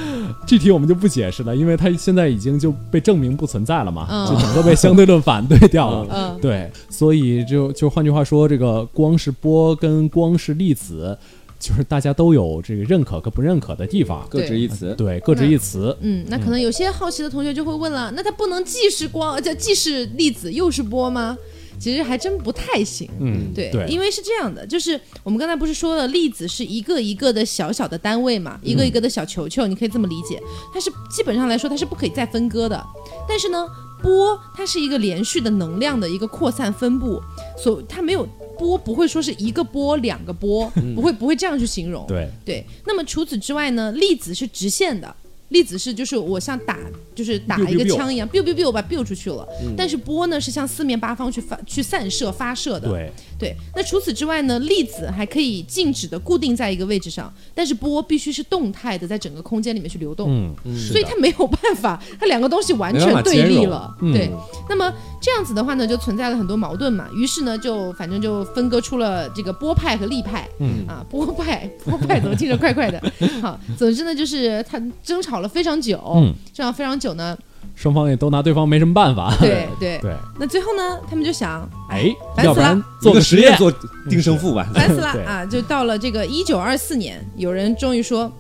[0.47, 6.07] 具体我们就不解释了，因为它现在已经就被证明不存在了嘛，嗯就整个被相对论反对掉了。
[6.11, 11.17] 嗯对，所以就就换句话说，这个光是波跟光是粒子，
[11.65, 14.27] 就是大家都有这个认可和不认可的地方。
[14.29, 14.95] 各执一词。
[14.99, 15.97] 对，各执一词。
[16.03, 21.39] 嗯，那可能有些好奇的同学就会问了，那它不能既是光，这既是粒子又是波吗？
[21.81, 23.09] 其实还真不太行。
[23.19, 30.39] 嗯，对，对，因为是这样的，就是我们刚才不是说了，粒子是一个一个的小小的单位嘛，一个一个的小球球，你可以这么理解，
[30.73, 32.85] 它是基本上来说它是不可以再分割的。
[33.27, 33.67] 但是呢，
[34.03, 37.21] 波它是一个连续的能量的一个扩散分布，
[37.59, 42.07] 所它没有波不会说是一个波两个波，不会不会这样去形容。
[42.07, 45.15] 对，对，那么除此之外呢，粒子是直线的。
[45.51, 46.79] 粒子是就是我像打
[47.15, 49.47] 就是打一个枪一样，biu biu biu 把 biu 出去了。
[49.77, 52.89] 但是波呢是向四面八方去发去散射发射的。
[52.89, 53.13] 对，
[53.45, 60.31] 对，那除此之外呢，粒子还可以静止的固定在一个位置上，但是波必须是动态的，在整个空间里面去流动。
[60.65, 63.95] 嗯，所以它没有办法，它两个东西完全对立了。
[64.01, 64.31] 嗯对，
[64.67, 67.07] 那么这样子的话呢，就存在了很多矛盾嘛。
[67.15, 70.49] 于是呢，就反正就分割出了这个波派和力派。
[70.59, 73.03] 嗯啊，波派，波派怎么听着怪怪的？
[73.43, 77.37] 好，总之呢，就是他争吵了非常久，嗯争吵非常久呢。
[77.75, 79.35] 双方也都拿对方没什么办法。
[79.41, 79.99] 对对。
[80.03, 83.73] 对，那最后呢，他们就想，哎，烦死要不然了做个实验，做
[84.09, 84.69] 定胜负吧。
[84.75, 85.47] 烦死了啊！
[85.47, 88.31] 就到了这个一九二四年，有人终于说，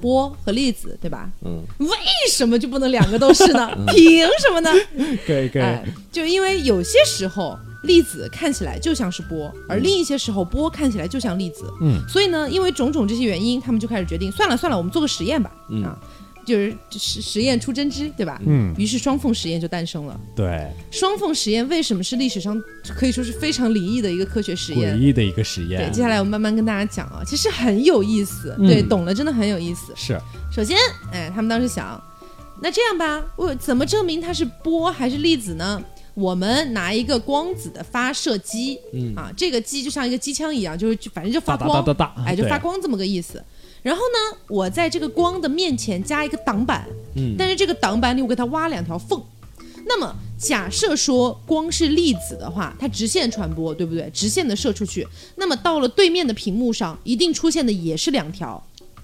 [0.00, 1.30] 波和粒子，对吧？
[1.44, 1.88] 嗯，为
[2.30, 3.70] 什么就不能两个都是呢？
[3.88, 4.70] 凭什么呢？
[5.26, 11.72] 可以可以哎，就因为有些时候粒子看起来就像是波，而另一些时候波看起来就像粒子。
[11.80, 15.50] 嗯，所以呢，因为种种这些原因，他们就开始决定，算了算了，我们做个实验吧。
[15.68, 15.96] 嗯啊，
[16.46, 18.40] 就是实实验出真知，对吧？
[18.46, 20.18] 嗯，于是双缝实验就诞生了。
[20.36, 22.56] 对，双缝实验为什么是历史上
[22.96, 25.02] 可以说是非常灵异的一个科学实诡验？
[25.02, 28.54] 异的一个实验对，验接，下来我们慢慢跟大家讲啊，其实很有意思。
[28.60, 29.92] 嗯对，懂了真的很有意思。
[29.96, 30.16] 是
[30.54, 30.76] 首先，
[31.12, 32.00] 哎，他们当时想，
[32.62, 35.82] 那这样吧，我怎么证明它是波还是粒子呢？
[36.14, 43.42] 我们拿一个光子的发射机，嗯啊，这个机就像一个机枪一样，就是就反正就发哒光，哒哒哒哒，哎，就发光这么个意思。
[43.86, 49.22] 然后呢，我在这个光的面前加一个挡板，嗯但是这个挡板里我给它挖两条缝。
[49.86, 54.10] 那么假设说光是粒子的话，它直线传播，对不对？
[54.12, 58.60] 直线的射出去，那么到了对面的屏幕上，一定出现的也是两条，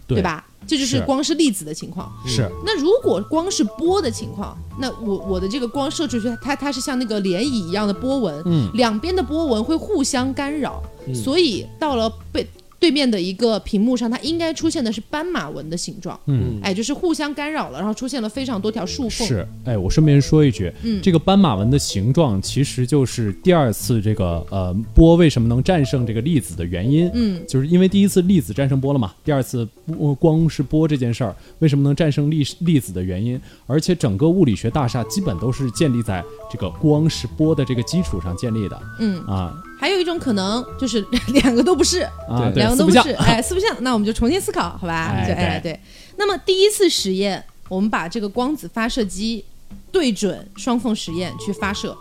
[0.09, 0.45] 对吧？
[0.66, 2.12] 这就是是光是粒子的情况。
[2.27, 10.83] 是那如果光是波的情况，那我我的这个光射出去，它它是像那个涟漪一样的波纹，嗯两边的波纹会互相干扰，
[11.14, 12.45] 所以到了被
[12.83, 16.59] 对面的一个屏幕上，它应该出现的是斑马纹的形状，嗯。
[16.61, 19.25] 哎，就是互相干扰了，然后出现了非常多条竖缝。
[19.25, 21.01] 是，哎，我顺便说一句，嗯。
[21.01, 27.09] 这个斑马纹的形状其实就是第二次这个呃波为什么能战胜这个粒子的原因。
[27.14, 38.83] 嗯，就是因为第一次粒子战胜波了嘛，第二次波光是波这件事儿为什么能战胜粒粒子的原因，而且整个物理学大厦基本都是建立在这个光是波的这个基础上建立的。
[38.99, 39.55] 嗯，啊。
[39.79, 45.13] 还有一种可能就是两个都不是，啊，两个都不是，哎，四不像，那我们就重新思考，好吧？
[45.17, 45.81] 哎就哎对对。
[46.17, 49.45] 那么第一次实验，我们把这个光子发射机
[49.91, 51.97] 对准双缝实验去发射，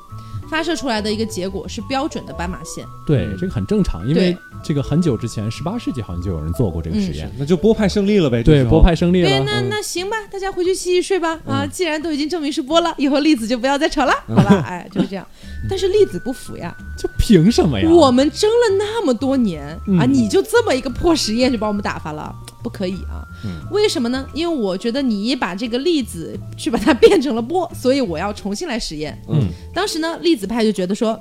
[0.50, 2.86] 发射出来的一个结果是标准的斑马线。
[3.06, 7.32] 对，这个很正常，因为对这个很久之前，十八世纪好像就有人做过这个实验。
[7.38, 8.44] 那就波派胜利了呗。
[8.44, 9.46] 对，波派胜利对，了。
[9.46, 11.40] 那那行吧，大家回去洗洗睡吧。
[11.46, 14.64] 啊，既然都已经证明是波了，以后粒子就不要再吵了，好吧？
[14.68, 15.26] 哎，就是这样。
[15.70, 17.90] 但是粒子不服呀，就凭什么呀？
[17.90, 23.26] 我们争了那么多年啊，嗯你就这么一个破实验就把我们打发了，不可以啊！
[23.72, 24.26] 为什么呢？
[24.34, 29.20] 因为我觉得你把这个粒子去把它变成了波，所以我要重新来实验。
[29.30, 31.20] 嗯，当时呢，粒子派就觉得说，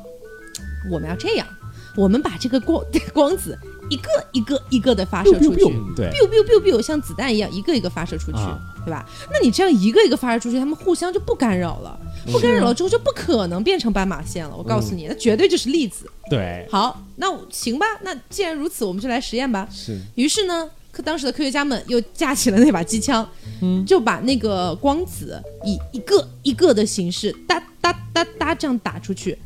[0.91, 1.47] 我们要这样，
[1.97, 5.63] 我们把这个光 光子一个一个一个的发射出去。
[5.63, 9.05] biu，对，biu biu biu biu 像子弹一样一个一个发射出去，啊对吧？
[9.31, 11.99] 那你这样一个一个发射出去，他们互相就不干扰了，
[12.31, 14.57] 不干扰了之后就不可能变成斑马线了。
[14.57, 16.11] 我告诉你，那绝对就是粒子。
[16.31, 19.69] 对，好，那行吧，那既然如此，我们就来实验吧。
[19.71, 23.29] 是于是呢，科当时的科学家们又架起了那把机枪，
[23.61, 29.37] 嗯就把那个光子以一个一个的形式哒哒哒哒这样打出去。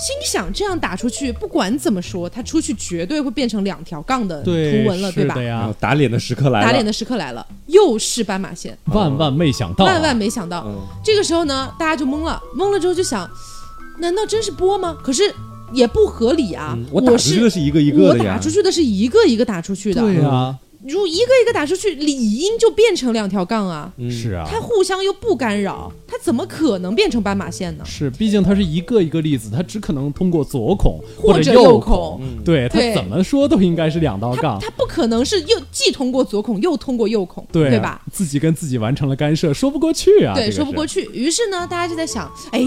[0.00, 5.46] 心想这样打出去，不管怎么说，他出去绝对会变成两条杠的图，文了，对吧是的？
[5.46, 10.64] 呀，打脸的时刻来了，打脸的时刻来了，又是斑马线，万万没想到啊，万万没想到。
[10.66, 13.28] 嗯，这个时候呢，大家就懵了，懵了之后就想，
[13.98, 14.96] 难道真是波吗？
[15.02, 15.22] 可是
[15.72, 16.74] 也不合理啊！
[16.76, 23.92] 嗯我打出去的是是一个一个我的呀，打出去的是一个一个打出去的，对呀，如一个一个打出去，理应就变成两条杠啊。
[23.98, 27.84] 嗯是啊，它互相又不干扰，它怎么可能变成斑马线呢？
[27.84, 34.58] 是，毕竟它是一个一个粒子，它只可能通过左孔者或者右孔，孔嗯对，它对怎么说都应该是两道它杠。
[34.60, 38.02] 它不可能是又既通过左孔又通过右孔，对啊吧？？
[38.10, 40.34] 自己跟自己完成了干涉，说不过去啊！
[40.34, 41.04] 对，个说不过去。
[41.12, 42.62] 于是呢，大家就在想，哎，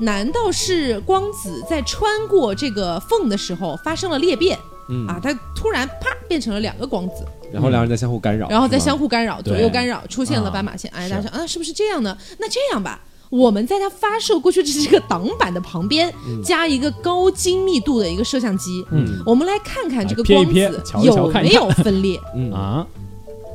[0.00, 4.58] 难道是光子在穿过这个缝的时候发生了裂变？
[4.88, 10.90] 嗯啊，它突然啪变成了两个光子，然后两人在相互干扰，然后再相互干扰，左右干扰，出现了啊斑马线。
[10.94, 12.16] 哎，大家想啊，是不是这样呢？
[12.38, 13.00] 那这样吧。
[13.30, 16.12] 我们在它发射过去的这个挡板的旁边，
[16.44, 22.20] 加一个高精密度的一个摄像机，嗯我们来看看这个光子有没有分裂。
[22.36, 22.86] 嗯啊，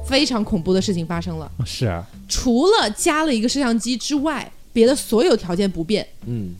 [0.04, 6.56] 非常恐怖的事情发生了，是啊除了加了一个摄像机之外，别的所有条件不变，嗯，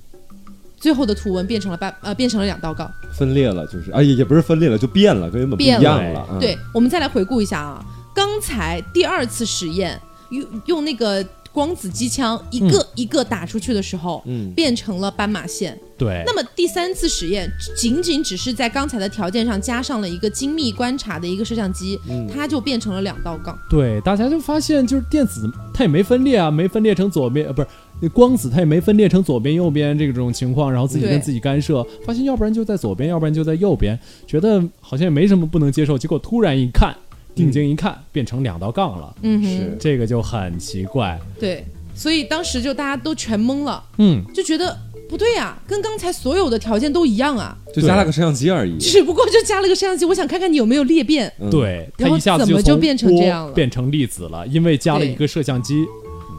[0.80, 2.92] 最后的图文变成了半呃变成了两道杠。
[3.12, 6.28] 分裂了，就是啊，也也不是分裂了，就变了，跟原本不一变样了。
[6.32, 11.24] 嗯对，我们再来回顾一下啊，刚才第二次实验用用那个
[11.58, 15.76] 光子机枪一个一个打出去的时候，嗯变成了斑马线。
[15.98, 23.58] 对，那么第三次实验仅仅只是在刚才的条件上加上了一个精密观察的一个摄像机，嗯它就变成了两道杠。
[23.72, 27.68] 对，大家就发现就是电子它也没分裂啊，没分裂成左边呃不是。
[28.00, 36.96] 那光子它也没分裂成左边右边这种情况，然后自己跟自己干涉，发现要不然就在左边，要不然就在右边，觉得好像也没什么不能接受，结果突然一看，
[37.38, 39.78] 定睛一看，变成两道杠了，嗯哼，是。
[39.80, 41.20] 这个就很奇怪。
[41.40, 44.78] 对，所以当时就大家都全懵了，嗯，就觉得
[45.10, 48.78] 不对呀、跟刚才所有的条件都一样啊，就加了个摄像机而已。
[48.78, 51.32] 只不过就加了个摄像机，我想看看你有没有裂变。
[51.40, 53.54] 嗯，对，它然后一下子怎么就变成这样了？
[53.54, 55.86] 变成粒子了，因为加了一个摄像机，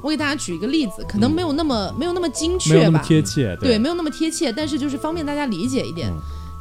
[0.02, 3.56] 我给大家举一个例子，可能没有那么、没有那么精没有确那么吧，贴切。
[3.60, 6.08] 对，没有那么贴切，但是就是方便大家理解一点。
[6.08, 6.20] 嗯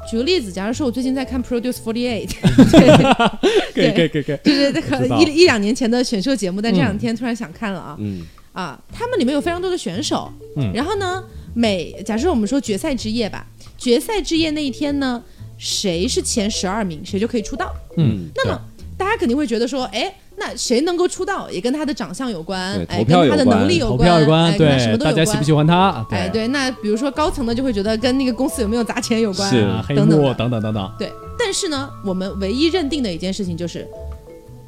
[0.09, 2.29] 举个例子，假如说我最近在看 Produce Forty Eight，
[3.73, 8.81] 对， 给给给给，就是可一一两年前的选秀节目，但这两天突然想看了啊、嗯啊！
[8.91, 13.45] 他们里面有非常多的选手，嗯然后呢，每假设我们说决赛之夜吧，
[13.77, 15.21] 决赛之夜那一天呢，
[15.57, 17.73] 谁是前十二名，谁就可以出道。
[17.97, 18.59] 嗯，那么
[18.97, 25.15] 大家肯定会觉得说，哎，那谁能够出道，也跟他的长相有关，哎，跟他的能力有投票有关，哎，跟他什么对，都有关。
[25.15, 26.05] 大家喜不喜欢他？
[26.11, 31.11] 哎，对，那比如说高层的就会觉得跟那个公司有没有砸钱有关，是啊，黑幕等等等等等等，对。
[31.39, 33.87] 但是呢，我们唯一认定的一件事情就是，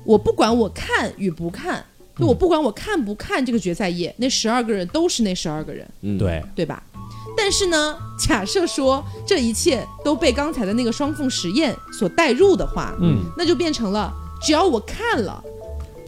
[0.03, 1.86] 我不管我看与不看，
[2.17, 6.82] 就我不管我看不看这个决赛夜，那十二个人都是那十二个人，嗯，对，对吧？
[7.38, 15.41] 但是呢，假设说这一切都被刚才的那个双缝实验所带入的话，嗯，那就变成了只要我看了，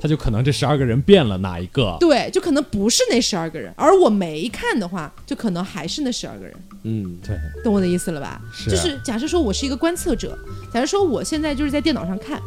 [0.02, 1.96] 他就可能这十二个人变了哪一个？
[2.00, 6.54] 对，就可能不是那十二个人，而我没看的话，就可能还是那十二个人。
[6.84, 8.42] 嗯对，懂我的意思了吧？
[8.52, 10.36] 是就是假设说我是一个观测者，
[10.74, 12.42] 假如说我现在就是在电脑上看，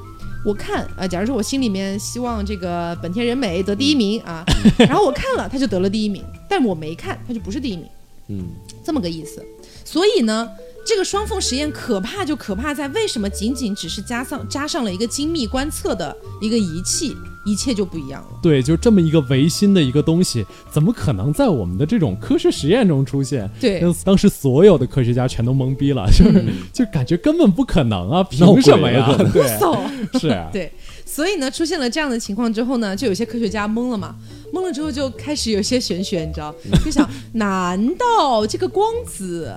[0.45, 4.45] 我看呃，假如说我心里面希望这个本田人美得第一名啊，
[4.77, 7.87] 然后我看了他就得了第一名，但我没看他就不是第一名，
[8.29, 8.47] 嗯
[8.85, 9.41] 这么个意思。
[9.85, 10.49] 所以呢，
[10.85, 17.17] 这个双缝实验可怕就可怕在为什么仅仅只是加上加上了一个精密观测的一个仪器，
[17.47, 18.39] 一切就不一样了。
[18.43, 23.51] 对，就这么一个唯心的一个东西，怎么可能在我们的这种科学实验中出现？
[23.59, 23.81] 对。
[23.81, 26.53] 当当时所有的科学家全都懵逼了， 就是、嗯。
[26.73, 29.17] 就感觉根本不可能啊， 凭什么呀？
[29.33, 29.43] 对，
[30.21, 30.71] 是啊，对，
[31.07, 34.15] 所以呢，出现了这样的情况之后呢，就有些科学家懵了嘛，
[34.53, 39.51] 懵了之后就开始有些玄学，你知道，就想，难道这个光子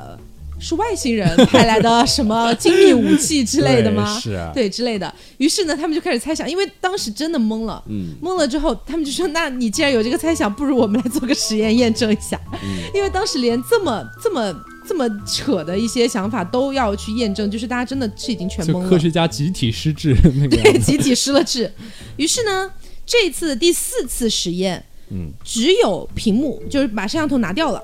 [0.60, 4.18] 是外星人派来的什么 精密武器之类的吗？
[4.20, 5.14] 是啊对之类的。
[5.38, 7.84] 于是呢，他们就开始猜想，因为当时真的懵了。
[7.88, 12.40] 嗯懵了之后，他们就说：“那你既然有这个猜想，不如我们来做个实验验证一下。
[12.94, 14.54] 因为当时连这么这么
[14.88, 18.90] 这么扯的一些想法都要去验证，就是大家真的是已经全懵了。
[18.90, 21.72] 科学家集体失智 那个对，集体失了智。
[22.16, 22.72] 于是呢，
[23.06, 27.82] 这次第四次实验，嗯，只有屏幕，就是把摄像头拿掉了，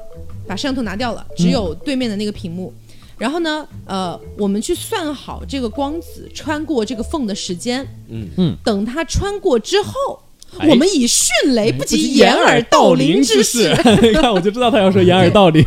[0.48, 2.74] 把摄像头拿掉了，只有对面的那个屏幕。
[3.18, 7.86] 然后呢，呃，我们去算好这个光子穿过这个缝的时间。
[8.10, 10.20] 嗯嗯，等它穿过之后，
[10.58, 13.70] 哎 我们以迅雷不及掩耳盗铃之势，
[14.02, 15.64] 你看我就知道他要说掩耳盗铃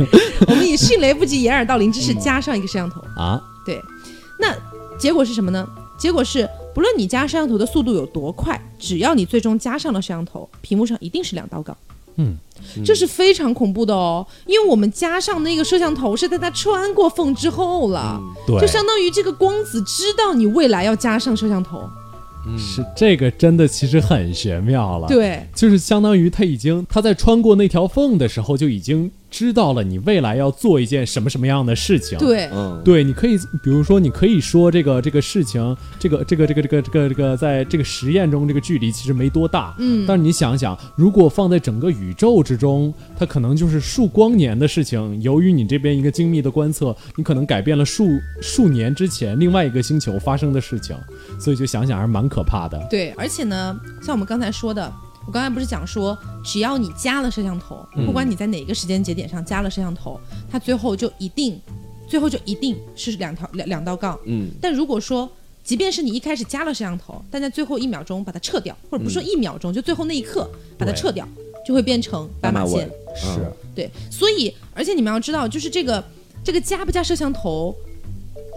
[0.48, 3.00] 我们以迅雷不及掩耳盗铃之势加上一个摄像头。
[3.16, 3.80] 啊，对，
[4.38, 4.54] 那
[4.98, 5.66] 结果是什么呢？
[5.98, 11.76] 结果是，不论你加摄像头的速度有多快，只要你最终加上了摄像头，屏幕上一定是两道杠。
[12.16, 12.36] 嗯，
[12.84, 21.88] 这是非常恐怖的哦，因为我们加上那个摄像头是在它穿过缝之后了，对，就相当于这个光子知道你未来要加上摄像头。
[22.56, 25.08] 是这个真的其实很玄妙了。。
[25.08, 32.18] 对，就是相当于他已经他在穿过那条缝的时候就已经知道了你未来要做一件什么什么样的事情。
[32.18, 45.20] 对，嗯，对，你可以，比如说，你可以说这个这个事情，这个这个这个这个这个这个，在这个实验中，这个距离其实没多大，嗯但是你想想，如果放在整个宇宙之中，它可能就是数光年的事情。
[45.20, 48.08] 由于你这边一个精密的观测，你可能改变了数
[48.40, 50.96] 数年之前另外一个星球发生的事情，
[51.38, 52.78] 所以就想想还是蛮可怕的。
[52.88, 54.92] 对，而且呢，像我们刚才说的，
[55.26, 61.60] 我刚才不是讲说，只要你加了摄像头，不管你在哪个时间节点上加了摄像头，它最后就一定，
[62.08, 64.18] 最后就一定是两条两两道杠。
[64.26, 64.48] 嗯。
[64.60, 65.28] 但如果说，
[65.64, 71.26] 即便是你一开始加了摄像头，但在最后一秒钟把它撤掉，或者不说一秒钟，就最后那一刻把它撤掉，
[71.66, 72.88] 就会变成斑马线。
[73.16, 76.04] 是，对，所以而且你们要知道，就是这个
[76.44, 77.74] 这个加不加摄像头，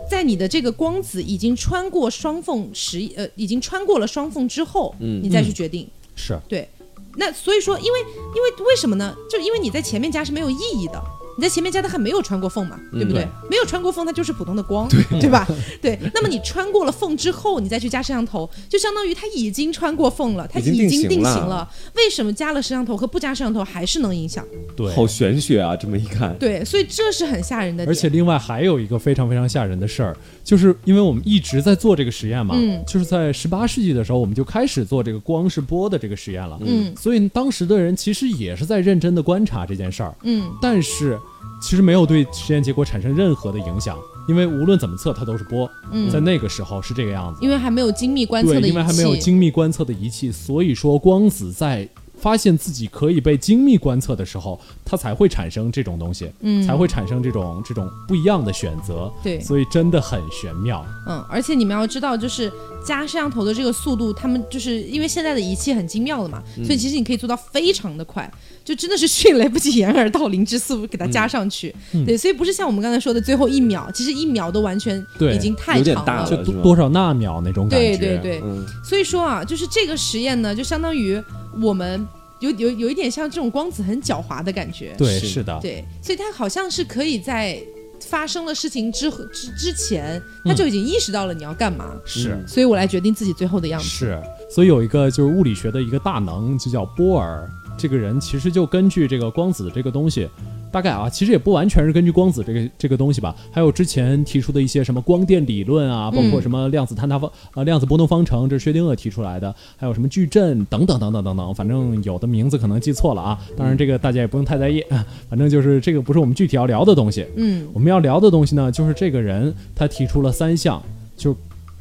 [0.08, 5.19] 在你的这个光子已经穿过双缝时，呃，已经穿过了双缝之后，嗯。
[5.23, 5.88] 你再去决定。
[6.19, 6.67] 是，对，
[7.15, 7.99] 那所以说，因为
[8.36, 9.15] 因为为什么呢？
[9.29, 11.01] 就是因为你在前面加是没有意义的。
[11.39, 13.25] 你在前面加，的还没有穿过缝嘛，对不对？
[13.49, 14.89] 没有穿过缝，它就是普通的光，
[15.21, 15.47] 对吧？
[15.82, 15.97] 对。
[16.13, 21.65] 那么你穿过了缝之后，你再去加摄像头，就相当于它已经穿过缝了，它已经定型了。
[21.95, 24.45] 为什么加了摄像头和不加摄像头还是能影响？
[24.75, 25.73] 对，好玄学啊！
[25.78, 27.86] 这么一看，对，所以这是很吓人的。
[27.86, 41.17] 而且另外还有一个非常非常吓人的事儿，就是因为我们一直在做这个实验嘛，嗯，就是在十八世纪的时候，我们就开始做这个光是波的这个实验了，嗯，所以当时的人其实也是在认真的观察这件事儿，嗯，但是。
[41.61, 45.69] 其实没有对实验结果产生任何的影响，因为无论怎么测，它都是波。
[46.11, 48.69] 在那个时候是这个样子，因为还没有精密观测的仪器。
[48.69, 51.87] 因为还没有精密观测的仪器，所以说光子在。
[52.19, 60.86] 发现自己可以被精密观测的时候，它才会产生这种东西，嗯，才会产生这种这种不一样的选择，对，所以真的很玄妙。
[61.08, 62.51] 嗯，而且你们要知道，就是
[62.86, 68.29] 加摄像头的这个速度，他们就是因为现在的仪器很精妙了嘛，所以其实你可以做到非常的快，
[68.63, 71.73] 就真的是迅雷不及掩耳盗铃之速给它加上去，
[72.05, 75.03] 对，所以不是像我们刚才说的最后一秒，其实一秒都完全
[75.34, 78.43] 已经太长了，就多少纳秒那种感觉，对对对，
[78.84, 81.21] 所以说啊，就是这个实验呢，就相当于。
[81.61, 82.07] 我们
[82.39, 85.43] 有有有一点像这种光子很狡猾的感觉，对，是。
[85.43, 87.61] 的，对，所以它好像是可以在
[88.01, 100.29] 发生了事情之之之前，他就已经意识到了你要干嘛，是，所以我来决定自己最后的样子，是，所以有一个就是物理学的一个大能，就叫波尔，这个人其实就根据这个光子这个东西。
[100.71, 113.39] 大概啊，其实也不完全是根据光子这个这个东西吧，还有之前提出的一些什么光电理论啊，包括什么量子坍塌方呃、量子波动方程，这是薛定谔提出来的，还有什么矩阵等等等等等等，反正有的名字可能记错了啊。
[113.58, 114.84] 当然这个大家也不用太在意，
[115.29, 117.25] 反正就是这个不是我们具体要聊的东西。
[117.36, 120.82] 嗯，我们要聊的东西呢，就是这个人他提出了三项，
[121.17, 121.36] 就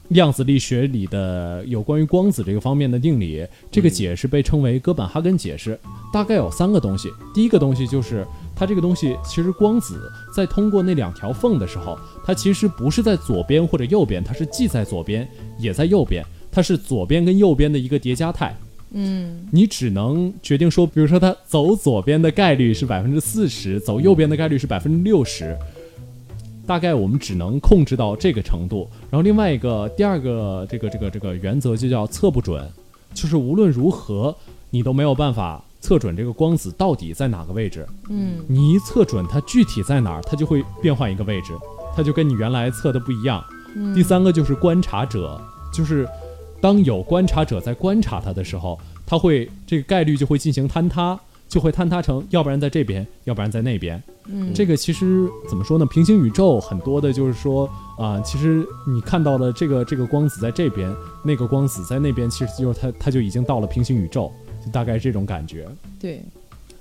[0.08, 5.78] 量子力学里的有关于光子这个方面的定理，这个解释被称为哥本哈根解释。
[6.10, 8.26] 大概有三个东西，第一个东西就是。
[8.58, 15.28] 它这个东西其实光子在通过那两条缝的时候，它其实不是在左边或者右边，它是既在左边
[15.60, 18.52] 也在右边，它是左边跟右边的一个叠加态。
[18.90, 25.56] 嗯，你只能决定说，比如说它走左边的概率是百分之四十，走右边的概率是百分之六十，
[26.66, 28.88] 大概我们只能控制到这个程度。
[29.08, 32.68] 然后另外一个第二个这个这个这个原则就叫测不准，
[33.14, 34.34] 就是无论如何
[34.70, 35.62] 你都没有办法。
[35.88, 37.86] 测准这个光子到底在哪个位置？
[38.10, 41.54] 嗯，你一测准它具体在哪儿，它就会变换一个位置，
[41.96, 43.42] 它就跟你原来测的不一样。
[43.94, 45.40] 第三个就是观察者，
[45.72, 46.06] 就是
[46.60, 54.02] 当有观察者在观察它的时候，它会这个概率就会进行坍塌，就会坍塌成要不然在这边，要不然在那边。
[54.26, 55.86] 嗯，这个其实怎么说呢？
[55.86, 64.30] 平行宇宙很多的就是说啊，其实你看到了这个这个光子在这边，那个光子在那边，其实就是它它就已经到了平行宇宙。
[64.68, 65.66] 大概这种感觉，
[66.00, 66.22] 对，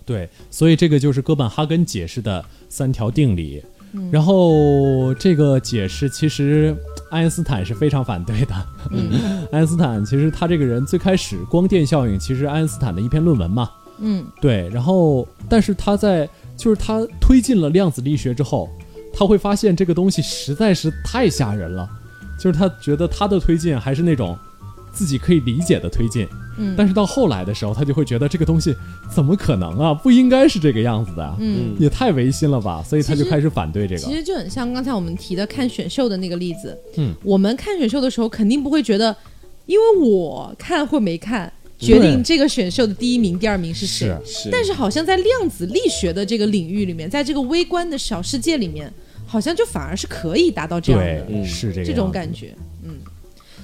[0.06, 3.64] 对，所以这个就是哥本哈根解释的三条定理。
[4.12, 6.76] 然后这个解释其实
[7.10, 8.54] 爱因斯坦是非常反对的。
[9.52, 14.70] 爱因斯坦其实他这个人最开始光电效应其实爱因斯坦的一篇论文嘛，嗯，对。
[14.70, 18.70] 然后但是他在就是他推进了量子力学之后，
[19.14, 21.90] 他会发现这个东西实在是太吓人了，
[22.38, 24.38] 就是他觉得他的推进还是那种。
[24.98, 28.76] 自己可以理解的推进，嗯，但是到后来的时候，他就会觉得这个东西
[29.14, 29.94] 怎么可能啊？
[29.94, 32.82] 不应该是这个样子的，嗯，也太违心了吧？
[32.82, 34.02] 所以他就开始反对这个。
[34.02, 39.16] 其实就很像刚才我们提的看选秀的那个例子，嗯，我们看选秀的时候肯定不会觉得，
[39.68, 44.12] 因为我看或没看决定这个选秀的第一名、第二名是谁。
[44.26, 48.92] 是，但是好像在量子力学的这个领域里面，在这个微观的小世界里面，
[49.28, 52.77] 好像就反而是可以达到这样的，是这这种感觉，嗯。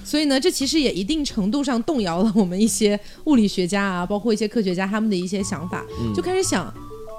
[0.03, 5.85] 所以呢，这其实也一定程度上动摇了我们一些物理学家啊，包括一些科学家他们的一些想法，
[6.15, 6.73] 就开始想。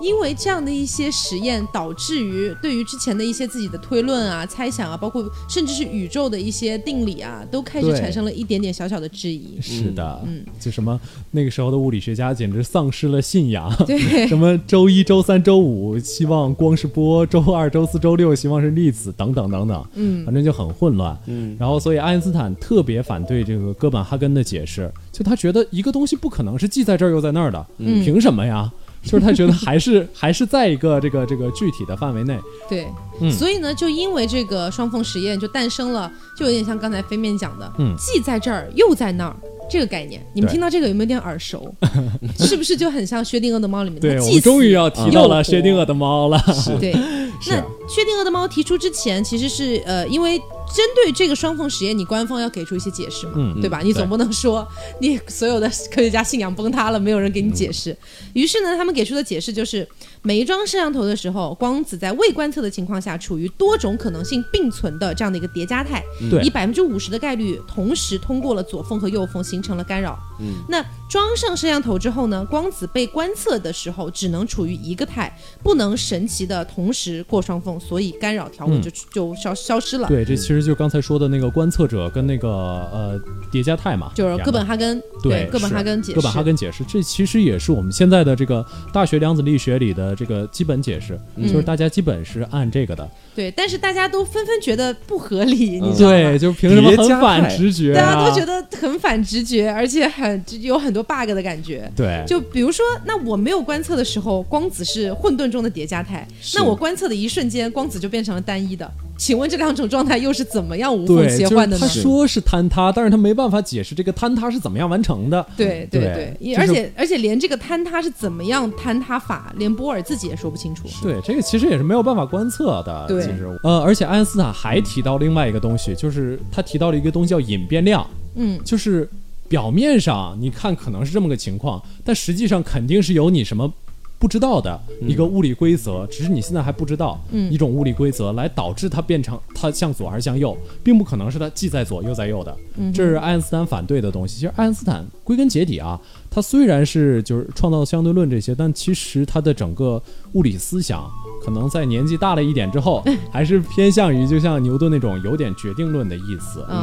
[0.05, 9.59] 因为这样的一些实验，导致于对于之前的一些自己的推论啊、猜想啊，包括甚至是宇宙的一些定理啊，都开始产生了一点点小小的质疑。
[9.61, 13.75] 是的，嗯，就什么那个时候的物理学家简直丧失了信仰。
[13.87, 19.87] 对，什么周一周三周五希望光是波，周二周四周六希望是粒子，等等等等。
[19.95, 21.19] 嗯，反正就很混乱。
[21.27, 28.71] 嗯，然后所以爱因斯坦特别反对这个哥本哈根的解释，就他觉得一个东西不可能是既在这儿又在那儿的，嗯凭什么呀？
[29.05, 32.39] 就是他觉得还是还是在一个这个这个具体的范围内，
[32.69, 32.87] 对，
[33.31, 39.37] 所以呢，就因为这个双缝实验就诞生了，就有点像刚才飞面讲的，嗯，既在这儿又在那儿
[39.71, 41.75] 这个概念，你们听到这个有没有点耳熟？
[42.39, 44.01] 是不是就很像薛定谔的猫里面？
[44.01, 46.43] 对，我们终于要提到了薛定谔的猫了。
[46.81, 47.57] 对，那
[47.89, 50.41] 薛定谔的猫提出之前，其实是呃，因为
[50.73, 53.81] 针对这个双缝实验，你官方要给出一些解释嘛，嗯对吧？
[53.83, 54.67] 你总不能说
[55.01, 57.97] 你所有的科学家信仰崩塌了，没有人给你解释。
[58.33, 59.87] 于是呢，他们给出的解释就是，
[60.23, 70.19] 每一装摄像头的时候，光子在未观测的情况下，处于多种可能性并存的这样的一个叠加态，对以百分之五十的概率同时通过了左缝和右缝，形成了干扰。
[70.41, 70.85] 嗯，那
[71.15, 80.09] 装上摄像头之后呢，光子被观测的时候只能处于一个态，不能神奇的同时过双缝，所以干扰条纹就、就消消失了。
[80.09, 83.21] 对，这其实就是刚才说的那个观测者跟那个呃
[83.53, 93.09] 叠加态嘛，就是哥本哈哈根对哥本哈根解释，哥本哈根解释，这其实也是我们现在的这个大学量子力学里的这个基本解释，嗯就是大家基本是按这个的。
[93.37, 96.17] 对，但是大家都纷纷觉得不合理，嗯你知道吗？
[96.17, 98.03] 对，就凭什么很反直觉、啊？
[98.03, 101.91] 大家都觉得很反直觉，而且很有很多 bug 的感觉。
[101.95, 108.91] 对，就比如说，那我没有观测的时候，光子是混沌中的叠加态；那我观测的一瞬间，光子就变成了单一的。
[109.17, 111.95] 请问这两种状态又是怎么样无缝切换的呢他？
[112.01, 115.47] 说是坍塌，但是他没办法解释这个坍塌是怎么样完成的。
[115.57, 120.89] 对对对对，就是而且而且连这个坍塌是怎么样坍塌法，连波尔自己也说不清楚。
[121.01, 123.07] 对，这个其实也是没有办法观测的。
[123.07, 129.09] 对其实呃，而且爱因斯坦还提到另外一个东西，就是他提到了一个东西叫隐变量，嗯，就是
[129.55, 133.73] 表面上你看可能是这么个情况，但实际上肯定是有你什么。
[134.17, 144.37] 不知道的一个物理规则，只是你现在还不知道，嗯一种物理规则来导致它变成它向左还是向右，并不可能是它既在左又在右的，嗯这是爱因斯坦反对的东西。
[144.37, 146.01] 其实爱因斯坦归根结底啊，
[146.31, 150.03] 他虽然是就是创造相对论这些，但其实他的整个
[150.33, 151.07] 物理思想，
[151.45, 156.77] 可能在年纪大了一点之后， 还是偏向于就像牛顿那种有点决定论的意思、嗯，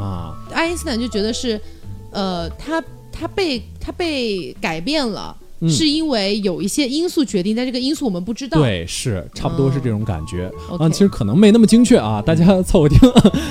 [0.00, 0.34] 啊。
[0.52, 1.60] 爱因斯坦就觉得是，
[2.10, 2.82] 呃，他
[3.12, 5.36] 他被他被改变了。
[5.40, 8.60] 嗯是因为有一些因素决定，但这个因素我们不知道。
[8.60, 10.86] 对，是差不多是这种感觉、嗯啊。
[10.86, 12.98] 其实可能没那么精确啊，大家凑合听。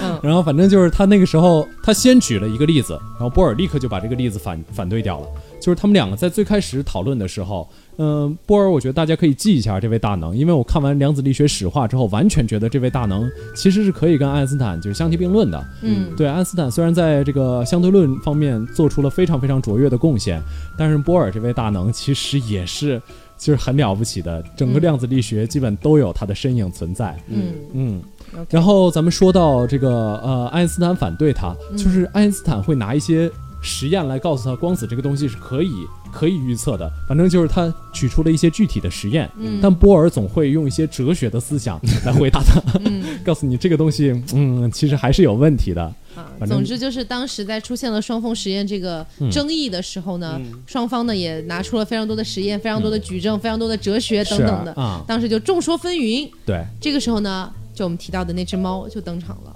[0.03, 5.28] 嗯 然后反正就是他那个时候，他先举了一个例子，然后波尔立刻就把这个例子反反对掉了。
[5.60, 15.65] 就是他们两个在最开始讨论的时候，嗯、波尔，我觉得大家可以记一下这位大能，因为我看完量子力学史话之后，完全觉得这位大能其实是可以跟爱因斯坦就是相提并论的。
[15.81, 20.41] 嗯，对，爱因斯坦虽然在这个相对论方面做出了非常非常卓越的贡献，
[20.77, 23.01] 但是波尔这位大能其实也是
[23.37, 27.17] 就是很了不起的，整个嗯量子力学基本都有他的身影存在。
[27.27, 28.01] 嗯嗯
[28.49, 33.31] 然后咱们说到这个呃，爱因斯坦反对他，嗯就是爱因斯坦会拿一些
[33.61, 35.71] 实验来告诉他光子这个东西是可以
[36.16, 39.30] 可以预测的，反正就是他取出了一些具体的实验。
[39.38, 39.59] 嗯。
[39.61, 43.03] 但波尔总会用一些哲学的思想来回答他，嗯。
[43.26, 45.84] 告诉你这个东西，嗯，其实还是有问题的。
[46.16, 49.30] 啊，总之就是当时在出现了双峰实验这个嗯。
[49.30, 56.30] 争议的时候呢，双方呢也拿出了非常多的实验、非常多的举证、非常多的哲学等等的，啊，当时就众说纷纭。
[56.45, 56.63] 对。
[56.80, 59.53] 这个时候呢，就我们提到的那只猫就登场了，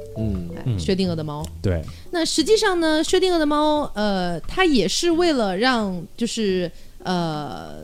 [0.66, 1.46] 嗯薛定谔的猫。
[1.62, 6.72] 对，那实际上呢，薛定谔的猫，呃，它也是为了让，就是
[7.04, 7.84] 呃，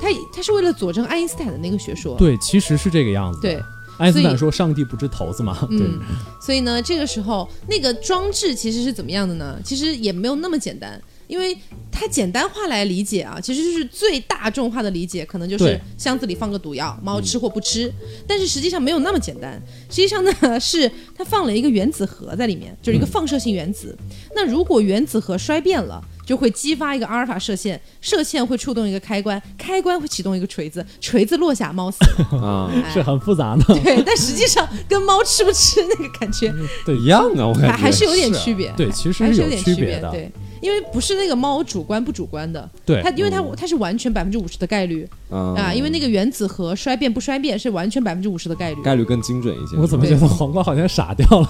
[0.00, 2.16] 它它是为了佐证爱因斯坦的那个学说。
[2.16, 3.40] 对，其实是这个样子。
[3.40, 3.62] 对，
[3.98, 6.00] 爱因斯坦说上帝不知头子嘛，对嗯，
[6.40, 9.58] 所以呢，这个时候那个装置其实是怎么样的呢？
[9.64, 11.56] 其实也没有那么简单，因为
[11.92, 17.92] 它简单化来理解啊，其实就是最大众化的理解，可能就是箱子里放个毒药，猫吃或不吃。
[18.26, 23.96] 但是实际上没有那么简单，实际上呢是它放了一个原子核在里面，就是一个放射性原子。
[24.34, 26.02] 那如果原子核衰变了。
[26.28, 32.38] 就会激发一个阿尔法射线，射线会触动一个开关，开关会启动一个锤子，锤子落下，猫死了。
[32.38, 33.64] 啊，哎是很复杂的。
[33.64, 36.52] 对，但实际上跟猫吃不吃那个感觉
[36.84, 40.10] 对一样啊，我感觉还还是有点区别，对，其实还是有点区区别的。
[40.10, 40.30] 对，
[40.60, 43.02] 因为不是那个猫主观不主观的，对。
[43.02, 43.54] 它因为它嗯。
[43.56, 45.08] 它是完全百分之五十的概率。
[45.30, 48.82] 啊啊，因为那个原子核衰变不衰变是完全百分之五十的概率。
[48.82, 49.76] 概率更精准一些。
[49.76, 51.48] 我怎么觉得黄瓜好像傻掉了？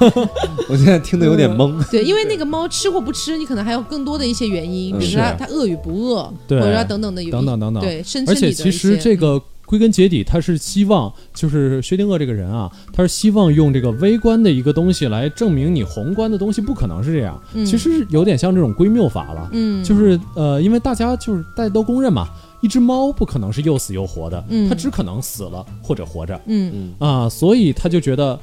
[0.69, 1.79] 我现在听得有点懵。
[1.91, 6.61] 对，因为那个猫吃或不吃，你可能还有更多的一些原因，嗯比如说它它饿与不饿，对。
[6.61, 7.83] 或者它等等的有等等等等。
[7.83, 17.39] 对，身而身体的其实些这个归根结底，他是希望就是薛定谔这个人啊，他是希望用这个微观的一个东西来证明你宏观的东西不可能是这样。
[17.53, 17.67] 嗯。
[17.67, 22.27] 其实有点像这种归谬法了，嗯，就是呃，因为大家就是大家都公认嘛，
[22.63, 24.67] 一只猫不可能是又死又活的，嗯。
[24.71, 26.41] 它只可能死了或者活着。
[26.47, 26.95] 嗯。
[26.99, 28.41] 啊，所以他就觉得，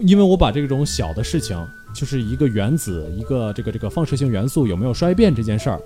[0.00, 1.56] 因为我把这种小的事情，
[1.94, 5.80] 就是一个原子，一个这个这个放射性元素有没有衰变这件事儿，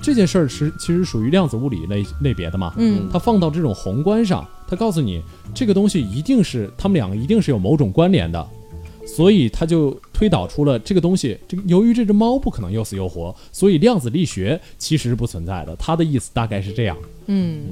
[0.00, 5.22] 这件事儿是其实属于量子物理类类别的嘛，嗯它放到这种宏观上，它告诉你
[5.54, 8.46] 这个东西一定是它们两个一定是有某种关联的，
[9.06, 11.38] 所以他就推导出了这个东西。
[11.48, 15.74] 这个由于这只猫不可能又死又活，所以量子力学其实是不存在的。
[15.76, 16.96] 他的意思大概是这样。
[17.26, 17.64] 嗯，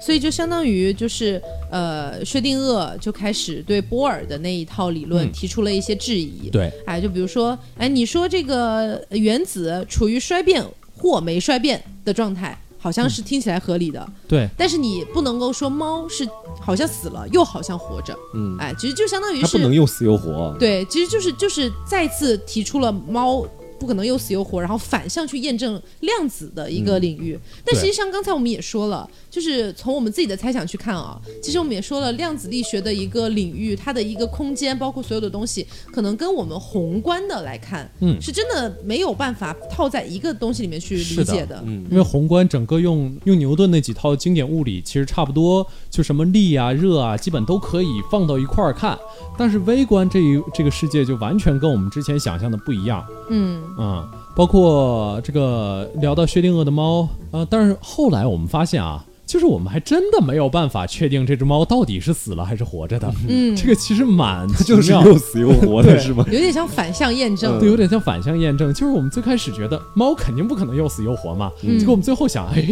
[0.00, 6.48] 所以就相当于就是呃，薛定谔就开始对波尔的那一套理论提出了一些质疑。
[6.50, 10.64] 对，哎，就比如说，哎，你说这个原子处于衰变
[11.02, 12.56] 或没衰变的状态。
[12.78, 16.28] 好像是听起来合理的，对，但是你不能够说猫是
[16.60, 23.46] 好像死了又好像活着，嗯，哎，其实就相当于是它不能又死又活，对，其实就是就是再次提出了猫。
[23.78, 27.36] 不可能又死又活，然后反向去验证量子的一个领域。
[27.64, 41.62] 但实际上，刚才我们也说了，就是从我们自己的猜想去看啊，其实我们也说了，量子力学的一个领域，它的一个空间，包括所有的东西，可能跟我们宏观的来看，嗯，是真的没有办法套在一个东西里面去理解的。
[41.64, 48.98] 嗯，因为宏观整个用用牛顿那几套经典物理，其实差不多，就什么力啊、热啊，基本都可以放到一块儿看。
[49.38, 53.02] 但是微观这一这个世界就完全跟我们之前想象的不一样。
[53.30, 53.62] 嗯。
[53.78, 59.04] 嗯，包括这个聊到薛定谔的猫啊，但是后来我们发现啊。
[59.24, 63.10] 就是我们还真的没有办法确定这只猫到底是死了还是活着的。
[63.26, 66.22] 嗯，这个其实蛮 就是又死又活的是吗？
[66.30, 68.74] 有点像反向验证，对，有点像反向验证。
[68.74, 72.62] 就是我们最开始觉得猫肯定不可能又死又活嘛，结果我们最后想，哎，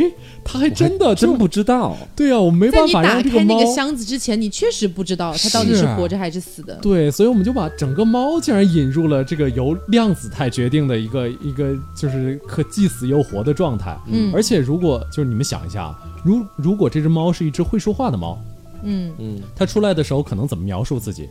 [0.45, 1.97] 它还真的真不知道。
[2.15, 3.59] 对啊，我们没办法让这个猫。
[3.59, 6.75] 那个箱子之前，你确实不知道它到底是活着还是死的。
[6.83, 13.99] 对，所以我们就把整个猫竟然引入了这个由量子态决定的一个一个就是可既死又活的状态。
[14.07, 15.95] 嗯，而且如果就是你们想一下。
[16.23, 18.39] 如如果这只猫是一只会说话的猫，
[18.83, 21.27] 嗯嗯，它出来的时候可能怎么描述自己？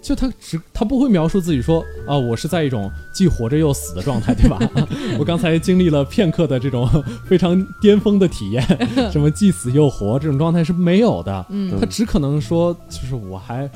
[0.00, 4.56] 就它只它不会描述自己说啊，我是在一种既活着又死的状态，对吧？
[5.18, 6.88] 我刚才经历了片刻的这种
[7.26, 8.64] 非常巅峰的体验，
[9.10, 11.44] 什么既死又活这种状态是没有的。
[11.50, 13.68] 嗯，它只可能说就是我还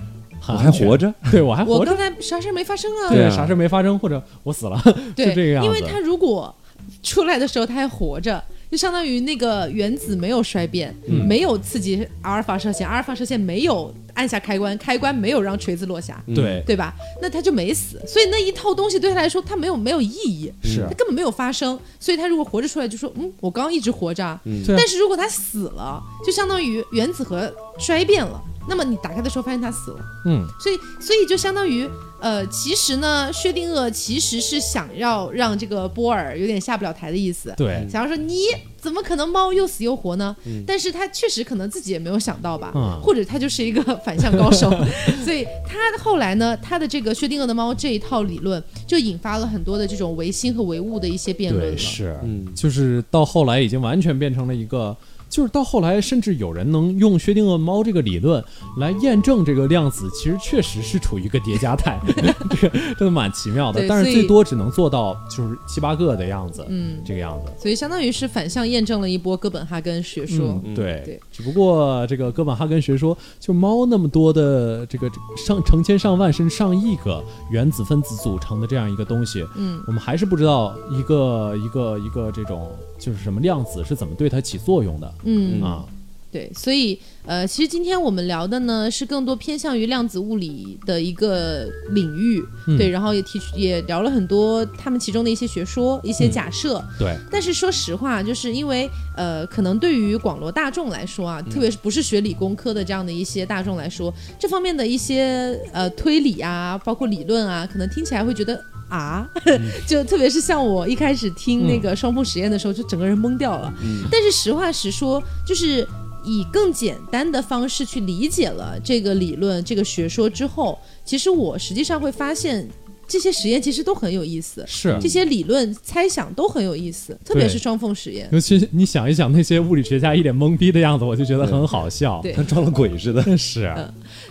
[0.49, 3.09] 我还活着， 对我还活着，我刚才啥事没发生啊？
[3.11, 4.80] 对，啥事没发生，或者我死了，
[5.16, 5.68] 就这个样子。
[5.68, 6.55] 因为他如果
[7.03, 8.43] 出来的时候他还活着。
[8.72, 10.97] 就相当于那个原子没有衰变，
[11.28, 16.95] 没有刺激阿尔法射线，阿尔法射线没有按下开关，开关没有让锤子落下，对对吧？
[17.20, 21.78] 那他就没死，所以那一套东西对他来说，他没有没有意义，是他根本没有发生。
[22.01, 24.40] 所以他如果活着出来，就说嗯，我刚刚一直活着。
[24.68, 28.43] 但是如果他死了，就相当于原子核衰变了。
[28.69, 31.89] 那么你打开的时候发现他死了，嗯，所以所以就相当于，
[32.21, 38.45] 呃，其实呢，薛定谔其实是想要让这个波尔有点下不了台的意思，对，想要说你
[38.81, 40.35] 怎么可能猫又死又活呢？
[40.67, 44.71] 但是他确实可能自己也没有想到吧，或者他就是一个反向高手，
[45.25, 54.97] 所以他后来呢，他的这个薛定谔的猫这一套理论就引发了很多的这种唯心和唯物的一些辩论了，是，嗯，就是到后来已经完全变成了一个。
[55.33, 58.45] 就是到后来，甚至有人能用薛定谔猫这个理论
[58.76, 61.99] 来验证这个量子，其实确实是处于一个叠加态，
[62.51, 63.89] 这个真的蛮奇妙的。
[63.89, 67.51] 但是最多只能做到就是七八个的样子，嗯，这个样子。
[67.59, 70.61] 所以相当于是反向验证了一波哥本哈根学说。
[70.74, 71.18] 对对。
[71.33, 82.70] 只不过这个哥本哈根学说，就猫那么多的这个上成千上万甚至上亿个原子分子组成的这样一个东西，嗯，我们还是不知道一个一个一个这种。
[82.99, 85.12] 就是什么量子是怎么对它起作用的？
[85.25, 85.62] 嗯。
[85.62, 85.85] 啊，
[86.31, 92.43] 对，所以呃，其实今天我们聊的呢是更多偏向于量子物理的一个领域，
[92.79, 97.14] 对，然后也提也聊了很多他们其中的一些学说、一些假设，对。
[97.31, 108.59] 但是说实话，就是因为呃，可能对于广罗大众来说啊，特别是不是学理工科的这样的一些大众来说，这方面的一些呃推理啊，包括理论啊，可能听起来会觉得。
[108.93, 109.26] 啊，
[109.88, 113.72] 就特别是像我一开始听那个双峰实验的时候，就整个人懵掉了。
[114.11, 115.88] 但是实话实说，就是
[116.22, 122.68] 以更简单的方式去理解了这个理论、这个学说之后，其实我实际上会发现。
[123.07, 128.29] 这些实验其实都很有意思，是这些理论猜想都很有意思，特别是双缝实验。
[128.33, 133.23] 尤其你想一想那些物理学家一脸懵逼的样子，我就觉得很好笑，对，跟装了鬼似的。
[133.37, 133.73] 是，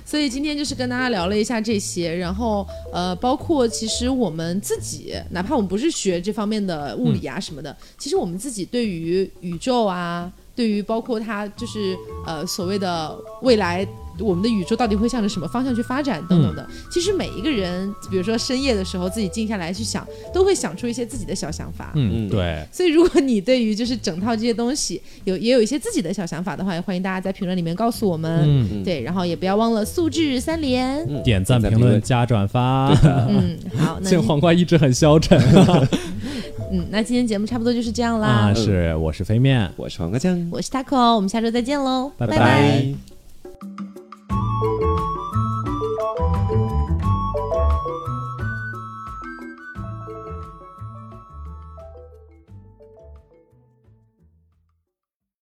[0.06, 11.96] 所以今天就是跟大家聊了一下这些，然后呃，包括其实我们自己，哪怕我们不是学这方面的物理啊什么的，其实我们自己对于宇宙啊，对于包括它就是
[12.26, 13.88] 呃所谓的未来。
[14.22, 16.68] 我们的宇宙到底会向着什么方向去发展等等的？
[16.90, 21.92] 其实每一个人，比如说深夜的时候自己静下来去想，都会想出一些自己的小想法。
[21.96, 22.66] 嗯，对。
[22.72, 28.42] 所以如果你对于就是整套这些东西有也有一些自己的小想法的话，也欢迎大家在评论里面告诉我们。
[28.46, 29.02] 嗯，对。
[29.02, 32.88] 然后也不要忘了素质三连，点赞、评论、加转发。
[33.28, 34.00] 嗯，好。
[34.04, 35.40] 这黄瓜一直很消沉。
[36.74, 38.28] 嗯，那今天节目差不多就是这样啦。
[38.28, 43.11] 啊，是，我是飞面，我是黄瓜酱，我是 taco，我们下周再见喽，拜拜。